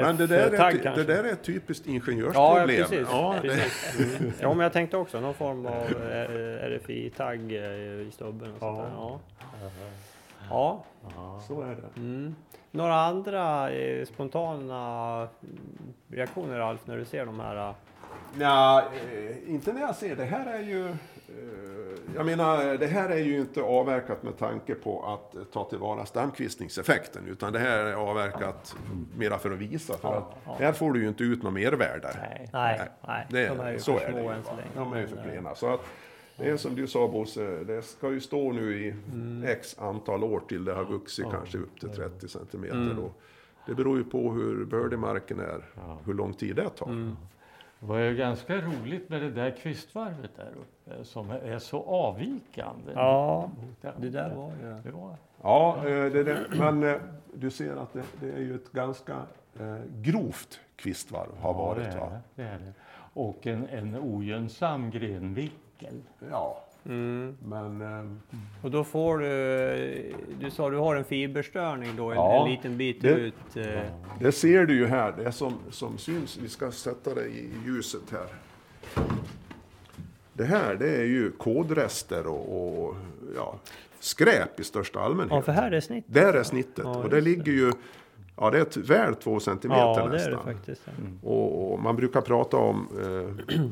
[0.03, 1.03] Men det där, är, kanske?
[1.03, 2.67] det där är ett typiskt Ja, ja, ingenjörsproblem.
[2.67, 3.07] precis.
[3.11, 3.99] Ja, precis.
[4.19, 4.31] Mm.
[4.39, 5.73] ja, men jag tänkte också någon form av
[6.11, 8.51] eh, RFI-tagg i stubben.
[8.53, 8.91] Och sånt där.
[8.95, 9.19] Ja.
[10.49, 10.83] Ja.
[11.47, 11.99] så är det.
[11.99, 12.35] Mm.
[12.71, 15.27] Några andra eh, spontana
[16.07, 17.69] reaktioner Alf när du ser de här?
[17.69, 17.73] eh,
[18.39, 20.89] Ja, eh, inte när jag ser det här är ju...
[20.89, 20.95] eh,
[22.15, 27.27] Jag menar, det här är ju inte avverkat med tanke på att ta tillvara stamkvistningseffekten,
[27.27, 28.75] utan det här är avverkat
[29.17, 29.97] mera för att visa.
[29.97, 32.09] För att här får du ju inte ut något mervärde.
[32.21, 32.49] Nej.
[32.53, 34.69] Nej, nej, Det, de är ju så för är det små än så länge.
[34.75, 35.55] De är ju för klena.
[35.55, 35.81] Så att
[36.41, 39.43] det är som du sa Bosse, det ska ju stå nu i Mm.
[39.43, 42.75] x antal år till det har vuxit kanske upp till 30 centimeter.
[42.75, 42.99] Mm.
[42.99, 43.21] Och
[43.67, 45.61] det beror ju på hur bördemarken är,
[46.05, 46.87] hur lång tid det tar.
[46.87, 47.17] Mm.
[47.79, 52.91] Det var ju ganska roligt med det där kvistvarvet där uppe som är så avvikande.
[52.95, 53.51] Ja,
[53.83, 54.81] mot det där var ju...
[54.83, 56.95] Det var Ja, eh, det, det, men eh,
[57.33, 59.13] du ser att det, det är ju ett ganska
[59.59, 61.83] eh, grovt kvistvarv har varit.
[61.83, 62.19] det, är Va?
[62.35, 62.73] det, är det.
[63.13, 64.91] Och en, en ogynnsam
[65.81, 66.27] grenvinkel.
[66.31, 67.37] Ja, Mm.
[67.45, 68.11] men eh,
[68.63, 72.77] Och då får du, du sa du har en fiberstörning då, en, Ja, en liten
[72.77, 73.33] bit det- ut.
[73.55, 73.65] Eh,
[74.19, 78.01] det ser du ju här, det som, som syns, vi ska sätta det i ljuset
[78.11, 78.27] här.
[80.33, 82.95] Det här det är ju kodrester och, och
[83.35, 83.55] ja,
[83.99, 85.33] skräp i största allmänhet.
[85.35, 86.05] ja, för här är snitt.
[86.07, 87.71] Där är snittet Ja, och det ligger ju,
[88.37, 90.31] ja det är ett, väl två centimeter Ja, det är nästan.
[90.45, 90.81] det faktiskt.
[90.85, 90.91] ja.
[91.29, 93.65] Och, och man brukar prata om eh, eh,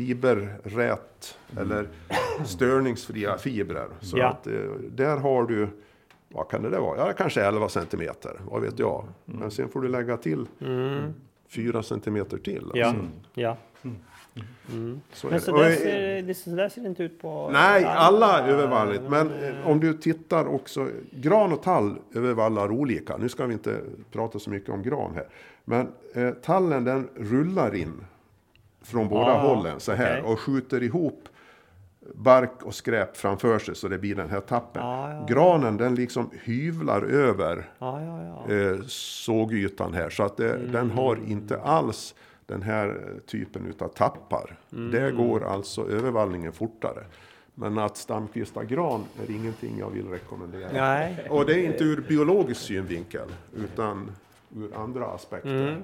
[0.00, 1.88] fiberrät eller
[2.44, 3.88] störningsfria fibrer.
[4.00, 4.28] Så Ja.
[4.28, 4.52] att, eh,
[4.90, 5.68] där har du,
[6.28, 6.98] vad kan det där vara?
[6.98, 9.04] Ja, kanske 11 centimeter, vad vet jag.
[9.24, 11.14] Men sen får du lägga till Mm.
[11.48, 12.70] 4 centimeter till.
[12.74, 13.04] Ja, Alltså.
[13.34, 13.56] ja.
[15.12, 17.50] Så är Men så där, eh, ser, det, så där ser det inte ut på...
[17.52, 19.02] Nej, alla övervalligt.
[19.02, 23.16] eh, Men eh, om du tittar också, gran och tall övervallar olika.
[23.16, 23.80] Nu ska vi inte
[24.12, 25.26] prata så mycket om gran här.
[25.64, 27.92] Men eh, tallen den rullar in
[28.90, 30.32] från båda Ah, hållen så här okej.
[30.32, 31.28] och skjuter ihop
[32.14, 34.82] bark och skräp framför sig så det blir den här tappen.
[34.82, 35.26] Ja, ja.
[35.28, 38.54] Granen den liksom hyvlar över Ja, ja, ja.
[38.54, 40.72] eh, sågytan här så att det, Mm.
[40.72, 42.14] den har inte alls
[42.46, 44.58] den här eh, typen utav tappar.
[44.72, 44.90] Mm.
[44.90, 47.04] Där går alltså övervallningen fortare.
[47.54, 50.68] Men att stamkvista gran är ingenting jag vill rekommendera.
[50.72, 51.26] Nej.
[51.30, 54.10] Och det är inte ur biologisk synvinkel utan
[54.56, 55.68] ur andra aspekter.
[55.68, 55.82] Mm.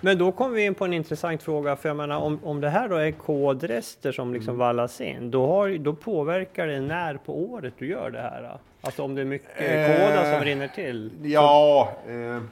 [0.00, 2.68] Men då kommer vi in på en intressant fråga, för jag menar om, om det
[2.68, 4.34] här då är kodrester som Mm.
[4.34, 8.42] liksom vallas in, då, har, då påverkar det när på året du gör det här?
[8.42, 8.58] Då?
[8.86, 11.10] Alltså om det är mycket Eh, koda som rinner till?
[11.22, 12.42] Ja, eh,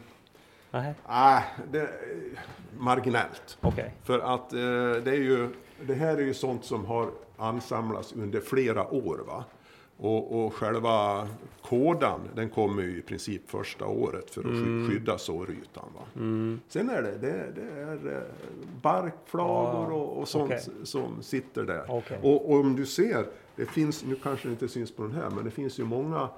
[0.71, 1.41] Nej, ah,
[1.71, 1.87] det, eh,
[2.79, 3.59] marginellt.
[3.61, 3.91] okej.
[4.05, 4.59] För att eh,
[5.05, 5.49] det, är ju,
[5.81, 9.21] det här är ju sånt som har ansamlats under flera år.
[9.27, 9.45] Va?
[10.01, 11.29] Och, och själva
[11.63, 15.85] kodan, den kommer ju i princip första året för att sky- skydda sårytan.
[15.95, 16.01] Va?
[16.69, 18.23] Sen är det, det, det är eh,
[18.83, 20.63] barkflagor Ja, och, och sånt okej.
[20.85, 21.85] som sitter där.
[21.89, 22.19] Okej.
[22.23, 25.31] Och, och om du ser, det finns, nu kanske det inte syns på den här,
[25.31, 26.29] men det finns ju många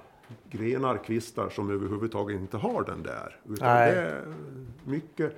[0.49, 3.39] grenar, kvistar som överhuvudtaget inte har den där.
[3.49, 3.91] Utan Nej.
[3.95, 4.33] det är
[4.83, 5.35] mycket,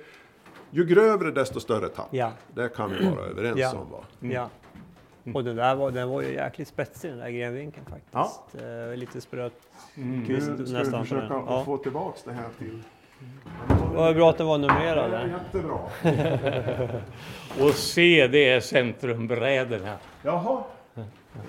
[0.70, 2.08] ju grövre desto större tapp.
[2.10, 2.32] Ja.
[2.54, 3.72] Det kan vi vara överens Ja.
[3.78, 3.90] om.
[3.90, 4.04] Va?
[4.20, 4.50] Ja.
[5.34, 8.62] Och den där var, den var ju jäkligt spetsig den där grenvinkeln faktiskt.
[8.64, 9.52] Eh, lite spröt
[10.26, 11.00] kvist Nu ska vi nästan.
[11.00, 11.62] på försöka Ja.
[11.64, 12.82] få tillbaks det här till...
[13.68, 15.12] Det var bra att den var Det numrerad.
[15.12, 15.26] är där.
[15.26, 15.78] jättebra.
[17.60, 19.96] Och C, det är centrumbrädorna.
[20.22, 20.62] Jaha.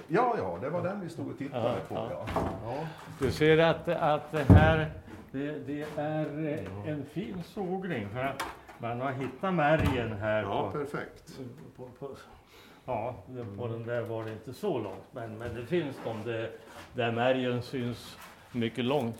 [0.08, 1.96] Ja, ja, det var den vi stod och tittade på.
[1.96, 2.26] Ja.
[2.66, 2.74] Ja.
[3.20, 4.92] Du ser att, att det här
[5.32, 6.48] det, det är
[6.86, 8.44] eh, en fin sågning för att
[8.78, 10.42] man har hittat märgen här.
[10.44, 11.40] ja, på, perfekt.
[11.78, 12.10] på, på,
[12.86, 16.32] ja, det- på den där var det inte så långt men, men det finns de
[16.32, 16.52] där,
[16.93, 18.17] där märgen syns
[18.52, 19.15] mycket långt,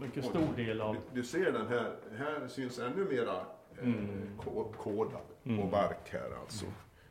[0.00, 0.94] mycket stor del av.
[0.94, 3.36] Du, du ser den här, här syns ännu mera
[3.82, 3.92] eh,
[4.44, 5.20] ko- kodad
[5.62, 6.64] och bark här alltså.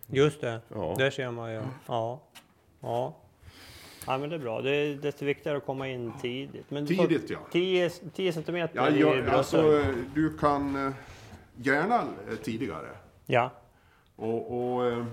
[0.08, 0.96] Just det, Ja.
[0.98, 1.62] där ser man ju.
[1.88, 2.20] Ja.
[2.80, 3.16] Ja.
[4.08, 4.62] ja, men det är bra.
[4.62, 6.72] Det är desto viktigare att komma in tidigt.
[6.72, 7.38] Men Tidigt ja.
[7.52, 9.34] 10, 10 centimeter Ja, i ja, bröstet.
[9.34, 10.94] alltså, du kan eh,
[11.56, 11.96] gärna
[12.30, 12.90] eh, tidigare.
[13.26, 13.50] Ja,
[14.16, 15.06] Och, och eh,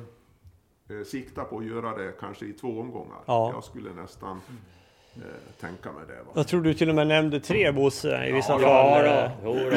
[1.06, 3.18] sikta på att göra det kanske i två omgångar.
[3.26, 3.50] Ja.
[3.54, 4.40] Jag skulle nästan
[5.16, 5.22] eh,
[5.60, 6.14] tänka mig det.
[6.14, 6.30] Va?
[6.34, 9.04] jag tror du till och med nämnde tre Bosse i vissa Ja, fall.
[9.04, 9.30] då.
[9.44, 9.76] Jo, då.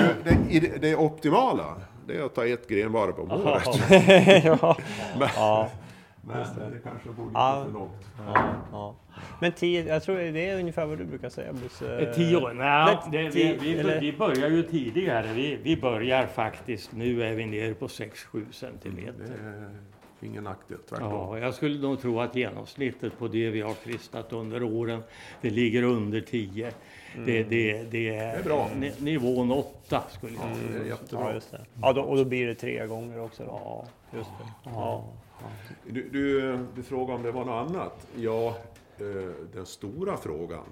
[0.49, 1.75] Det, det, det optimala,
[2.07, 3.65] det är att ta ett grenvarv om året.
[4.61, 4.77] ja.
[5.19, 5.69] Men, Ja.
[6.21, 6.37] men
[6.71, 7.59] det kanske borde Ja.
[7.59, 8.05] lite för långt.
[8.71, 8.95] ja.
[9.41, 11.99] Men tio, jag tror det är ungefär vad du brukar säga Bosse.
[11.99, 12.53] Eh, Tio år?
[12.53, 15.27] Nej, det, vi, vi, vi börjar ju tidigare.
[15.35, 19.13] Vi, vi börjar faktiskt, nu är vi nere på 6-7 centimeter.
[19.17, 19.69] Det är
[20.25, 21.11] ingen nackdel, tvärtom.
[21.11, 25.03] Ja, jag skulle nog tro att genomsnittet på det vi har kvistat under åren,
[25.41, 26.71] det ligger under 10.
[27.25, 28.69] Det, det, det är, är bra.
[28.79, 31.33] ni- nivån 8 skulle jag Ja, det är Ja, jättebra.
[31.33, 31.61] just det.
[31.81, 33.43] Ja, då, och då blir det tre gånger också.
[33.43, 33.49] Då.
[33.63, 33.85] Ja,
[34.17, 34.69] Just det.
[34.69, 35.05] Ja.
[35.87, 38.07] Du, du, du frågade om det var något annat.
[38.15, 38.47] Ja,
[38.97, 40.63] eh, den stora frågan,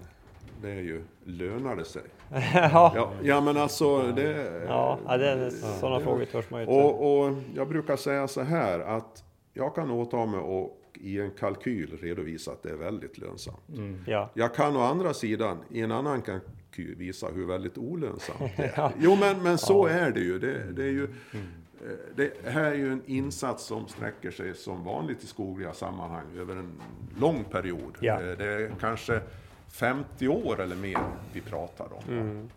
[0.61, 2.01] det är ju, lönar det sig?
[2.53, 2.91] ja.
[2.95, 4.61] Ja, ja men alltså, det...
[4.67, 6.75] Ja, ja, det är, sådana frågor törs man ju inte.
[6.83, 11.31] Och, och jag brukar säga så här att jag kan åta mig och i en
[11.31, 13.59] kalkyl redovisa att det är väldigt lönsamt.
[14.07, 14.29] Ja.
[14.33, 18.91] Jag kan å andra sidan i en annan kalkyl visa hur väldigt olönsamt det är.
[18.99, 20.39] Jo men, men så är det ju.
[20.39, 24.83] Det, det, är ju eh, det här är ju en insats som sträcker sig som
[24.83, 26.71] vanligt i skogliga sammanhang över en
[27.19, 27.97] lång period.
[27.99, 28.21] Ja.
[28.21, 29.21] Eh, Det är kanske
[29.67, 30.99] 50 år eller mer
[31.33, 32.49] vi pratar om.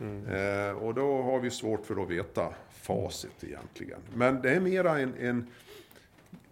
[0.00, 4.00] Eh, och då har vi svårt för att veta facit egentligen.
[4.14, 5.46] Men det är mera en, en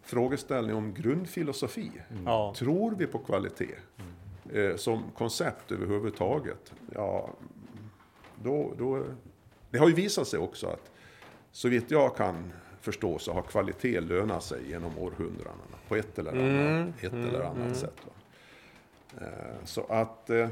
[0.02, 1.90] frågeställning om grundfilosofi.
[2.24, 2.54] Ja.
[2.56, 3.74] Tror vi på kvalitet
[4.52, 6.72] eh, som koncept överhuvudtaget?
[6.94, 7.30] Ja,
[8.42, 9.04] då, då,
[9.70, 10.90] det har ju visat sig också att
[11.52, 16.32] så vitt jag kan förstå så har kvalitet lönat sig genom århundradena på ett eller
[16.32, 17.96] annat, ett eller annat sätt.
[18.06, 18.12] Va?
[19.20, 20.48] Eh, så att eh,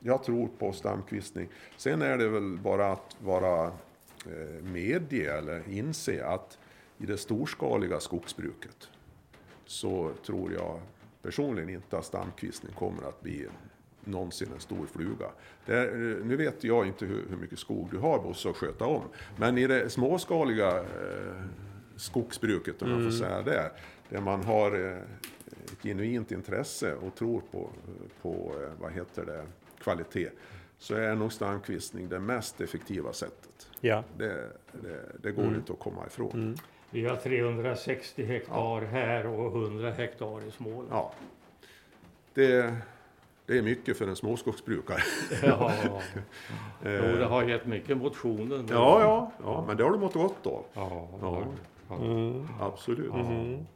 [0.00, 1.48] jag tror på stamkvistning.
[1.76, 3.66] Sen är det väl bara att vara
[4.26, 6.57] eh, medge eller inse att
[6.98, 8.88] i det storskaliga skogsbruket
[9.66, 10.80] så tror jag
[11.22, 13.46] personligen inte att stamkvistning kommer att bli
[14.04, 15.26] någonsin en stor fluga.
[15.66, 19.02] Är, nu vet jag inte hur, hur mycket skog du har Bosse att sköta om,
[19.36, 21.42] men i det småskaliga eh,
[21.96, 23.70] skogsbruket, om jag får säga det,
[24.08, 24.98] där man har eh,
[25.72, 27.70] ett genuint intresse och tror på,
[28.22, 29.46] på eh, vad heter det,
[29.78, 30.30] kvalitet,
[30.78, 33.70] så är nog stamkvistning det mest effektiva sättet.
[33.80, 34.04] Ja.
[34.16, 36.58] Det, det, det går inte att komma ifrån.
[36.90, 40.88] Vi har 360 hektar här och 100 hektar i Småland.
[40.90, 41.12] Ja.
[42.34, 42.74] Det,
[43.46, 44.98] det är mycket för en småskogsbrukare.
[45.42, 45.72] Ja.
[46.84, 48.56] Jo, det har gett mycket motioner.
[48.58, 48.64] nu.
[48.70, 50.64] Ja, ja, ja, men det har du mått gott av.
[50.74, 51.42] Ja, Ja.
[51.88, 51.96] ja.
[52.60, 53.12] Absolut.
[53.14, 53.66] Mm.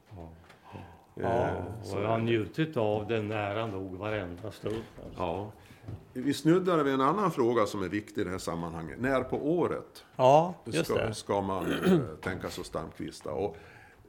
[1.17, 1.55] Eh,
[1.95, 4.83] Och jag har njutit av det nära nog varenda stund.
[5.05, 5.23] Alltså.
[5.23, 5.51] ja.
[6.13, 9.01] Vi snuddade vid en annan fråga som är viktig i det här sammanhanget.
[9.01, 13.33] När på året ja, ska, ska man eh, tänka sig att stamkvista?
[13.33, 13.57] Och,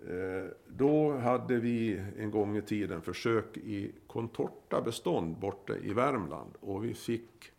[0.10, 6.52] eh, då hade vi en gång i tiden försök i contortabestånd borta i Värmland.
[6.60, 7.52] Och vi fick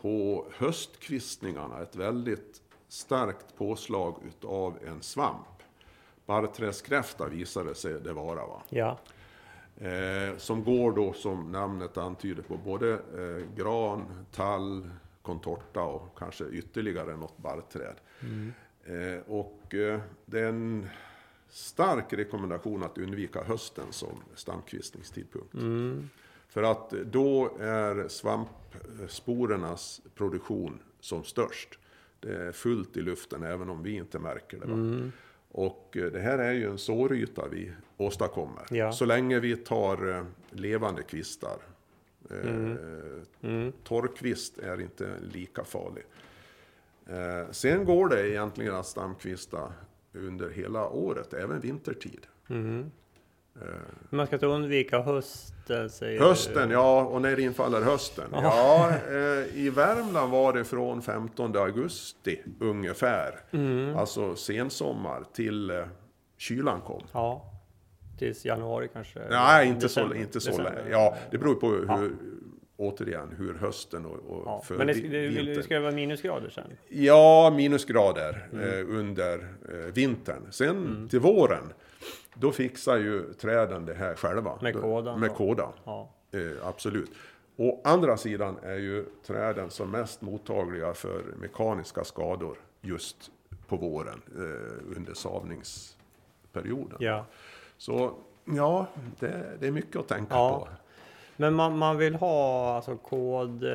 [0.00, 5.46] på höstkvistningarna ett väldigt starkt påslag utav en svamp.
[6.26, 8.46] Barrträdskräfta visade sig det vara.
[8.46, 8.62] Va?
[8.68, 8.98] Ja.
[9.80, 14.90] Eh, som går då som namnet antyder på både eh, gran, tall,
[15.22, 17.94] contorta och kanske ytterligare något barrträd.
[18.84, 20.88] Eh, och eh, det är en
[21.48, 25.54] stark rekommendation att undvika hösten som stamkvistningstidpunkt.
[26.48, 31.78] För att då är svampsporernas produktion som störst.
[32.20, 35.10] Det är fullt i luften även om vi inte märker det.
[35.48, 38.62] Och eh, det här är ju en såryta vi åstadkommer.
[38.70, 38.92] Ja.
[38.92, 41.58] Så länge vi tar eh, levande kvistar.
[42.30, 46.04] Eh, Torrkvist är inte lika farlig.
[47.50, 49.72] Sen går det egentligen att stamkvista
[50.12, 52.26] under hela året, även vintertid.
[54.10, 56.74] Man ska inte undvika hösten, säger Hösten, du.
[56.74, 58.24] ja, och när infaller hösten?
[58.32, 63.34] Ja, eh, i Värmland var det från 15 augusti ungefär,
[63.96, 65.76] alltså sensommar, till eh,
[66.38, 67.02] kylan kom.
[67.12, 67.52] Ja.
[68.18, 69.20] Tills januari kanske?
[69.30, 70.16] Nej, inte så, December.
[70.16, 70.78] inte så länge.
[70.90, 72.12] Ja, det beror på hur,
[72.76, 74.62] återigen, hur hösten och, och Ja.
[74.68, 75.62] Men det, det, vintern.
[75.62, 76.64] ska det vara minusgrader sen?
[76.88, 78.68] Ja, minusgrader Mm.
[78.68, 80.42] eh, under eh, vintern.
[80.50, 81.72] Sen till våren,
[82.40, 84.58] då fixar ju träden det här själva.
[84.62, 86.08] Med kådan Med kådan, Ja.
[86.32, 87.10] eh, absolut.
[87.56, 93.30] Å andra sidan är ju träden som mest mottagliga för mekaniska skador just
[93.68, 96.96] på våren eh, under savningsperioden.
[97.00, 97.24] ja.
[97.78, 98.12] Så
[98.44, 98.86] ja,
[99.20, 100.58] det, det är mycket att tänka Ja.
[100.58, 100.68] på.
[101.38, 103.70] Men man, man vill ha alltså kod, eh,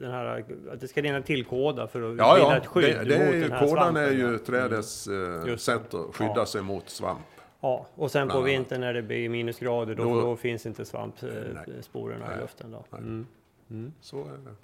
[0.00, 2.84] den här, att det ska rinna till kåda för att Ja, bilda ja, ett skydd
[2.84, 4.04] det, det mot den här kådan svampen.
[4.04, 5.14] är ju trädets eh,
[5.46, 5.72] Just det.
[5.72, 6.46] sätt att skydda Ja.
[6.46, 7.20] sig mot svamp.
[7.66, 12.36] Ja, och sen på vintern när det blir minusgrader då, Då- då finns inte svampsporerna
[12.36, 12.70] i luften.
[12.70, 12.84] Då.
[12.90, 13.00] Nej.
[13.70, 13.92] Mm.
[14.00, 14.54] Så är det.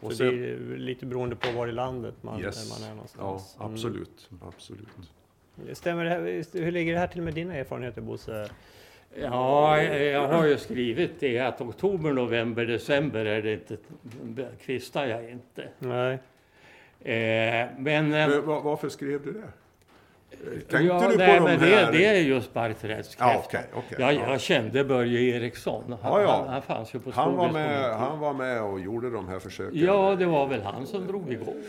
[0.00, 2.70] Och Och så det sen- är lite beroende på var i landet man, Yes.
[2.70, 3.56] man är Ja, någonstans.
[3.58, 4.30] absolut.
[4.42, 4.88] absolut.
[5.62, 5.74] Mm.
[5.74, 8.48] Stämmer det här, hur ligger det här till med dina erfarenheter Bosse?
[9.20, 13.76] Ja, jag har ju skrivit det att oktober, november, december är det inte,
[14.60, 15.68] kvistar jag inte.
[15.78, 16.12] Nej.
[17.00, 19.48] Eh, men eh, Men va- varför skrev du det?
[20.70, 21.92] Tänkte ja, du på nej, de men här?
[21.92, 23.28] det, det är just barkträdskräftan.
[23.28, 24.30] Ja, okej, okej, jag, ja.
[24.30, 25.96] jag kände Börje Eriksson.
[26.02, 26.36] Han, Ja, ja.
[26.36, 29.38] han, han fanns ju på Han var, med, han var med och gjorde de här
[29.38, 29.80] försöken.
[29.80, 31.62] Ja, det var väl han som drog igång.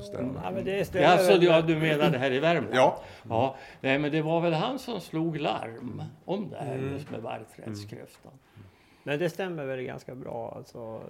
[0.00, 0.40] Stämmer.
[0.44, 2.74] Ja, men det alltså, ja, du menar det här i Värmland?
[2.74, 3.00] Ja.
[3.28, 3.56] ja.
[3.80, 6.92] Nej, men det var väl han som slog larm om det här Mm.
[6.92, 8.32] just med barkträdskräftan.
[9.02, 11.00] Men det stämmer väl ganska bra alltså.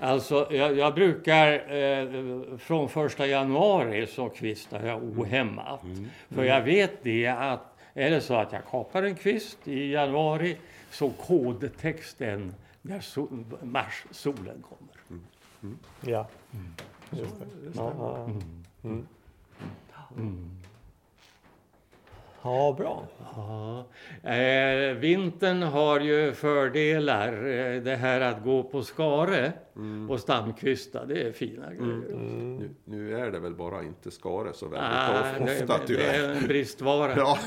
[0.00, 5.80] Alltså, jag, jag brukar eh, från första januari så kvistar jag ohämmat.
[6.28, 10.56] För jag vet det att är det så att jag kapar en kvist i januari
[10.90, 15.20] så kodtexten när sol, mars, solen kommer.
[16.00, 16.26] Ja.
[17.10, 17.46] Just det.
[17.74, 18.30] Ja, ja.
[20.16, 20.50] Mm.
[22.42, 23.02] ja, bra.
[23.36, 23.84] Ja.
[24.30, 27.46] Eh, vintern har ju fördelar.
[27.46, 29.52] Eh, det här att gå på skare
[30.08, 32.02] och stamkvista, det är fina grejer.
[32.58, 36.24] Nu, nu är det väl bara inte skare så väldigt Ah, det, ofta det tyvärr.
[36.30, 37.12] är en bristvara.
[37.16, 37.38] Ja,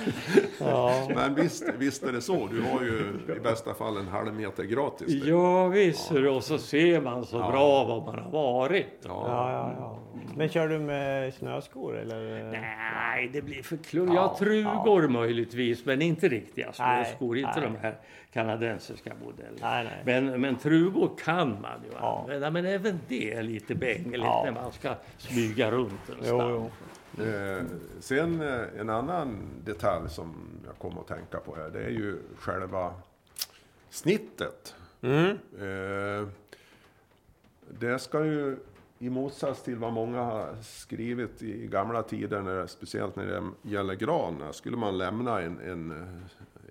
[0.60, 1.08] Ja.
[1.16, 2.48] men visst, visst är det så.
[2.52, 5.22] Du har ju i bästa fall en halv meter gratis.
[5.22, 5.30] där.
[5.30, 8.88] Ja visst, och så ser man så bra var man har varit.
[9.04, 9.24] Ja.
[9.28, 10.00] Ja, ja, ja.
[10.38, 12.52] Men kör du med snöskor eller?
[12.52, 14.16] Nej, det blir för klumpigt.
[14.16, 17.38] Ja, Ja, trugor möjligtvis, men inte riktiga Nej, snöskor.
[17.38, 17.70] Inte nej.
[17.74, 17.96] de här
[18.34, 19.58] kanadensiska modellerna.
[19.62, 20.22] Nej, nej.
[20.22, 22.20] Men, men trugor kan man ju Ja.
[22.24, 22.52] använda.
[22.52, 24.42] Men även det är lite bängligt Ja.
[24.46, 26.50] när man ska smyga runt en Jo, stam.
[26.50, 26.70] jo.
[27.26, 27.64] Eh,
[28.00, 32.18] sen eh, en annan detalj som jag kommer att tänka på här, det är ju
[32.38, 32.94] själva
[33.90, 34.76] snittet.
[35.02, 35.28] Mm.
[35.60, 36.28] Eh,
[37.80, 38.58] det ska ju
[39.00, 43.94] i motsats till vad många har skrivit i gamla tider, när, speciellt när det gäller
[43.96, 45.92] gran, skulle man lämna en, en,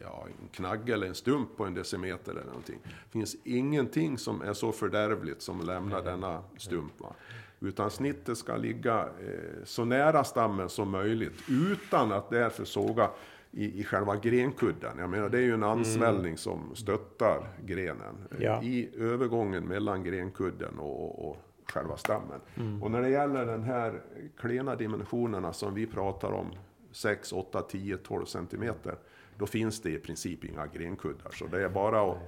[0.01, 2.78] ja, en knagge eller en stump på en decimeter eller någonting.
[2.84, 7.01] Det finns ingenting som är så fördärvligt som att lämna denna stump.
[7.01, 7.14] Va?
[7.61, 13.11] Utan snittet ska ligga eh, så nära stammen som möjligt utan att därför såga
[13.51, 14.99] i, i själva grenkudden.
[14.99, 18.26] Jag menar, det är ju en ansvällning som stöttar grenen.
[18.30, 18.62] eh, Ja.
[18.62, 21.36] I övergången mellan grenkudden och, och, och
[21.72, 22.40] själva stammen.
[22.82, 24.01] Och när det gäller den här
[24.40, 26.46] klena dimensionerna som vi pratar om,
[26.92, 28.94] 6, 8, 10, 12 centimeter,
[29.39, 31.30] då finns det i princip inga grenkuddar.
[31.34, 32.18] Så det är bara att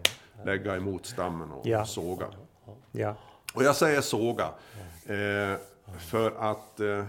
[0.45, 1.85] lägga emot stammen och Ja.
[1.87, 2.27] såga.
[2.93, 3.17] Ja.
[3.55, 4.49] Och jag säger såga,
[5.07, 5.59] eh,
[5.99, 7.05] för att eh,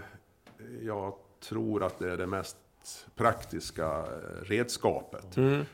[0.82, 1.14] jag
[1.50, 2.58] tror att det är det mest
[3.16, 5.26] praktiska eh, redskapet.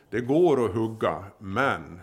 [0.10, 2.00] Det går att hugga, men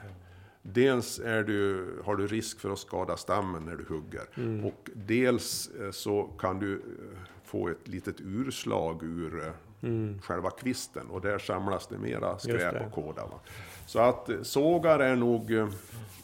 [0.63, 4.27] dels är du, har du risk för att skada stammen när du hugger.
[4.67, 9.53] Och dels eh, så kan du eh, få ett litet urslag ur
[9.83, 12.87] eh, själva kvisten och där samlas det mera skräp det.
[12.87, 13.23] och kåda.
[13.27, 13.41] Va?
[13.87, 15.69] Så att eh, sågar är nog eh,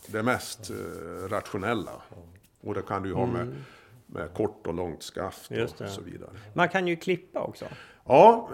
[0.07, 1.92] det mest eh, rationella.
[2.61, 3.55] Och det kan du ju ha med,
[4.07, 6.30] med kort och långt skaft och så vidare.
[6.55, 7.64] Man kan ju klippa också.
[8.05, 8.48] Ja,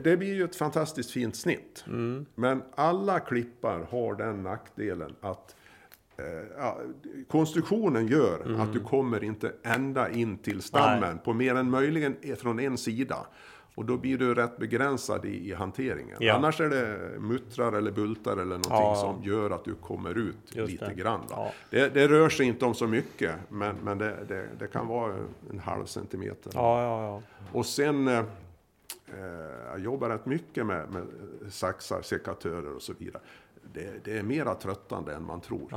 [0.00, 1.84] det blir ju ett fantastiskt fint snitt.
[1.86, 2.26] Mm.
[2.34, 5.56] Men alla klippar har den nackdelen att
[6.58, 6.78] ja,
[7.28, 8.60] konstruktionen gör Mm.
[8.60, 13.26] att du kommer inte ända in till stammen på mer än möjligen från en sida.
[13.76, 16.16] Och då blir du rätt begränsad i, i hanteringen.
[16.20, 16.34] Ja.
[16.34, 18.94] Annars är det muttrar eller bultar eller någonting Ja.
[18.96, 20.94] som gör att du kommer ut Just lite det.
[20.94, 21.20] grann.
[21.30, 21.52] Ja.
[21.70, 25.14] Det, det rör sig inte om så mycket, men, men det, det, det kan vara
[25.50, 26.52] en halv centimeter.
[27.52, 28.24] Och sen, eh, eh,
[29.70, 31.06] jag jobbar rätt mycket med, med
[31.52, 33.22] saxar, sekatörer och så vidare.
[34.04, 35.68] Det, är mera tröttande än man tror.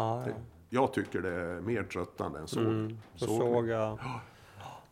[0.70, 2.60] Jag tycker det är mer tröttande än så.
[2.60, 2.98] Mm.
[3.16, 3.54] Så Sågning.
[3.54, 3.98] såga.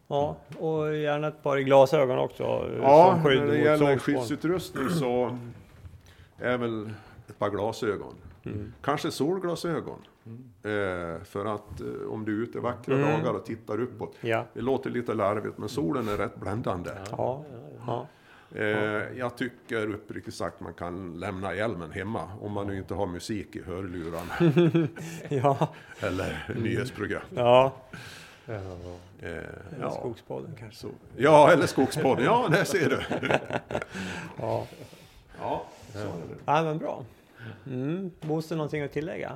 [0.07, 2.43] Ja, och gärna ett par glasögon också.
[2.81, 5.37] Ja, som skydd när det mot gäller skyddsutrustning så
[6.37, 6.89] är väl
[7.29, 8.13] ett par glasögon.
[8.45, 8.73] Mm.
[8.81, 9.99] Kanske solglasögon.
[10.63, 13.11] Eh, för att eh, om du är ute vackra Mm.
[13.11, 14.15] dagar och tittar uppåt.
[14.21, 14.45] Ja.
[14.53, 16.89] Det låter lite larvigt men solen är rätt bländande.
[17.11, 17.43] Ja,
[17.87, 18.07] ja.
[18.55, 18.65] Eh,
[19.17, 23.55] jag tycker uppriktigt sagt man kan lämna hjälmen hemma om man nu inte har musik
[23.55, 24.87] i hörlurarna
[25.29, 25.67] Ja,
[25.99, 27.21] eller nyhetsprogram.
[28.53, 29.27] Ja.
[29.27, 29.45] Eh, Eller
[29.81, 29.91] ja.
[29.91, 30.79] Skogspodden kanske.
[30.79, 30.87] Så,
[31.17, 32.25] ja, eller Skogspodden.
[32.25, 33.01] Ja, där ser du.
[34.39, 34.65] Ja.
[35.39, 35.61] Ja,
[36.45, 37.03] ja, men bra.
[37.67, 38.11] Mm.
[38.21, 39.31] Bosse, någonting att tillägga?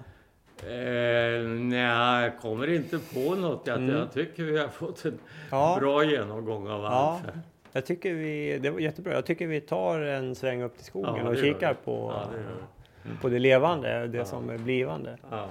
[0.64, 3.68] Eh, nej, jag kommer inte på något.
[3.68, 5.22] Jag, jag tycker vi har fått en Mm.
[5.50, 5.78] Ja.
[5.80, 6.90] bra genomgång av Ja.
[6.90, 7.36] allt.
[7.72, 9.14] Jag tycker vi, det var jättebra.
[9.14, 12.28] Jag tycker vi tar en sväng upp till skogen Ja, och det kikar på, Ja,
[13.04, 15.18] det på det levande, det som är blivande.
[15.30, 15.48] Ja.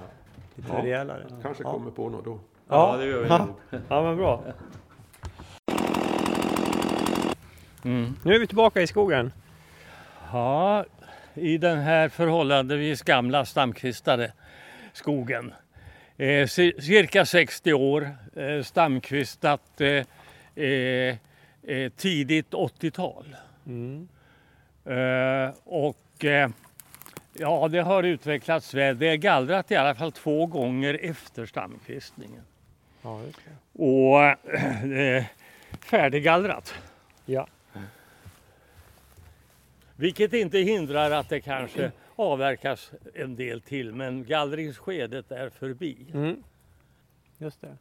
[0.55, 0.83] Lite Ja.
[0.83, 1.23] rejälare.
[1.41, 1.71] kanske Ja.
[1.71, 2.39] kommer på något då.
[2.71, 3.37] Ja, det gör vi ja.
[3.37, 3.55] nog.
[3.89, 4.43] Ja, men bra.
[7.85, 8.15] Mm.
[8.25, 9.31] Nu är vi tillbaka i skogen.
[10.31, 10.85] Ja,
[11.33, 14.31] i den här förhållandevis gamla stamkvistade
[14.93, 15.53] skogen.
[16.17, 20.05] Eh, ci- cirka 60 år, eh, stamkvistat eh,
[20.65, 21.15] eh,
[21.63, 23.35] eh, tidigt 80-tal.
[23.65, 24.07] Mm.
[24.85, 25.97] Eh, och
[27.33, 28.99] ja, det har utvecklats väl.
[28.99, 32.41] Det är gallrat i alla fall två gånger efter stamkvistningen.
[33.01, 33.21] Ja.
[33.73, 34.23] Och
[34.93, 35.23] eh,
[35.81, 36.73] färdiggallrat.
[37.25, 37.47] Ja.
[39.95, 43.93] Vilket inte hindrar att det kanske avverkas en del till.
[43.93, 45.97] Men gallringsskedet är förbi.
[46.13, 46.43] Mm.
[47.37, 47.77] Just det.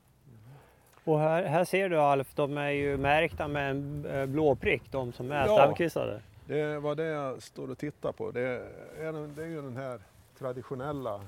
[1.05, 4.83] Och här, här ser du Alf, de är ju märkta med en eh, blå prick,
[4.91, 5.55] de som är Ja.
[5.55, 6.21] stamkvistade.
[6.47, 8.31] Det var det jag står och tittar på.
[8.31, 10.01] Det är, det är ju den här
[10.39, 11.21] traditionella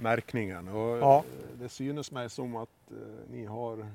[0.00, 0.68] märkningen.
[0.68, 1.24] Och Ja.
[1.58, 2.96] Det synes mig som att eh,
[3.30, 3.86] ni har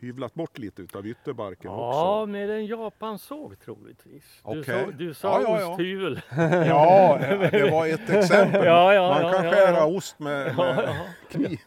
[0.00, 2.32] hyvlat bort lite utav ytterbarken Ja, också.
[2.32, 4.42] med en japansåg troligtvis.
[4.52, 5.70] Du sa, du sa Ja, ja, ja.
[5.72, 6.20] osthyvel.
[6.66, 7.18] Ja,
[7.50, 8.64] det var ett exempel.
[8.64, 9.86] Ja, ja, Man ja, kan ja, skära ja.
[9.86, 10.96] ost med, med
[11.30, 11.58] kniv.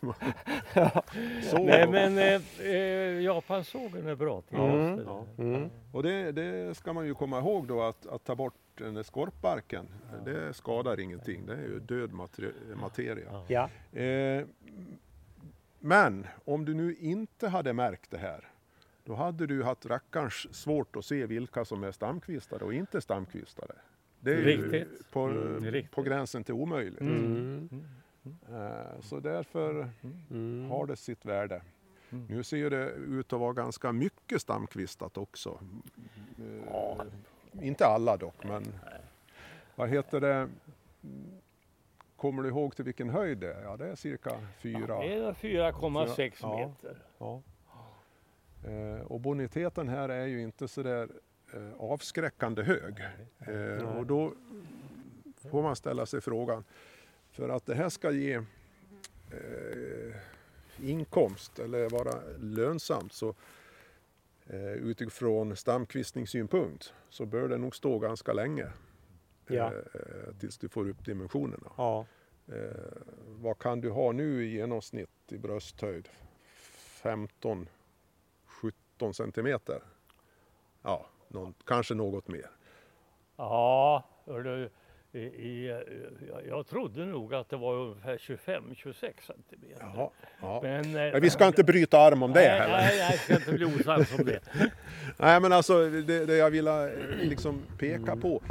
[1.60, 4.94] Nej, men eh, eh, japansågen är bra till Mm.
[4.94, 5.02] oss.
[5.06, 5.26] Ja.
[5.44, 5.70] Mm.
[5.92, 9.04] Och det, det ska man ju komma ihåg då att, att ta bort den där
[9.04, 9.88] skorpbarken.
[10.26, 11.46] Det skadar ingenting.
[11.46, 13.44] Det är ju död materi- materia.
[13.48, 13.70] Ja.
[14.00, 14.46] Eh,
[15.80, 18.48] men om du nu inte hade märkt det här,
[19.04, 23.76] då hade du haft rackarns svårt att se vilka som är stamkvistade och inte stamkvistade.
[24.20, 25.12] Det är ju Riktigt.
[25.12, 25.96] på, Mm, riktigt.
[25.96, 27.02] på gränsen till omöjligt.
[27.02, 27.70] Mm.
[28.50, 29.90] Eh, så därför
[30.30, 30.70] Mm.
[30.70, 31.62] har det sitt värde.
[32.10, 32.26] Mm.
[32.30, 35.60] Nu ser det ut att vara ganska mycket stamkvistat också.
[36.68, 37.02] Eh,
[37.62, 38.64] Inte alla dock, men
[39.76, 40.50] vad heter det?
[42.20, 43.62] Kommer du ihåg till vilken höjd det är?
[43.64, 45.00] Ja, det är cirka fyra.
[45.00, 46.58] Det är 4,6 Ja.
[46.68, 46.98] meter.
[47.18, 47.42] Ja.
[48.70, 51.10] Eh, och boniteten här är ju inte sådär
[51.54, 52.96] eh, avskräckande hög.
[53.40, 54.34] Eh, och då
[55.52, 56.64] får man ställa sig frågan,
[57.32, 58.34] för att det här ska ge
[59.32, 60.16] eh,
[60.82, 63.36] inkomst eller vara lönsamt så
[64.48, 68.68] eh, utifrån stamkvistningssynpunkt så bör det nog stå ganska länge.
[69.50, 69.74] Ja.
[69.74, 71.72] Eh, tills du får upp dimensionerna.
[71.78, 72.06] Ja.
[72.48, 72.56] Eh,
[73.28, 76.10] vad kan du ha nu i genomsnitt i brösthöjd?
[77.04, 77.70] 15
[78.46, 79.82] 17 centimeter?
[80.82, 82.50] Ja, någon, kanske något mer.
[83.38, 84.70] Ja, hördu,
[85.12, 85.82] i, i,
[86.48, 88.94] jag, trodde nog att det var ungefär 25-26
[89.28, 89.78] centimeter.
[89.80, 90.10] Jaha,
[90.42, 90.60] ja.
[90.64, 92.78] Men, eh, Men vi ska inte bryta arm om det nej, heller.
[92.78, 94.40] nej, jag ska inte bli osams om det.
[95.18, 96.88] Nej men alltså det, det jag vill eh,
[97.22, 98.42] liksom peka på.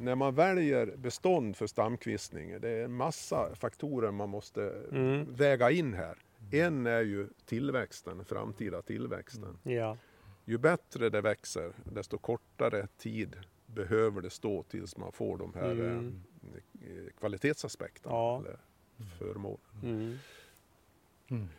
[0.00, 2.60] När man väljer bestånd för stamkvistning.
[2.60, 5.34] Det är en massa faktorer man måste Mm.
[5.34, 6.18] väga in här.
[6.52, 9.58] En är ju tillväxten, framtida tillväxten.
[9.62, 9.96] Ja.
[10.44, 13.36] Ju bättre det växer, desto kortare tid
[13.66, 16.22] behöver det stå tills man får de här Mm.
[16.82, 18.14] eh, kvalitetsaspekterna.
[18.14, 18.38] Ja.
[18.40, 18.58] Eller
[19.18, 19.58] förmån.
[19.82, 20.16] Mm.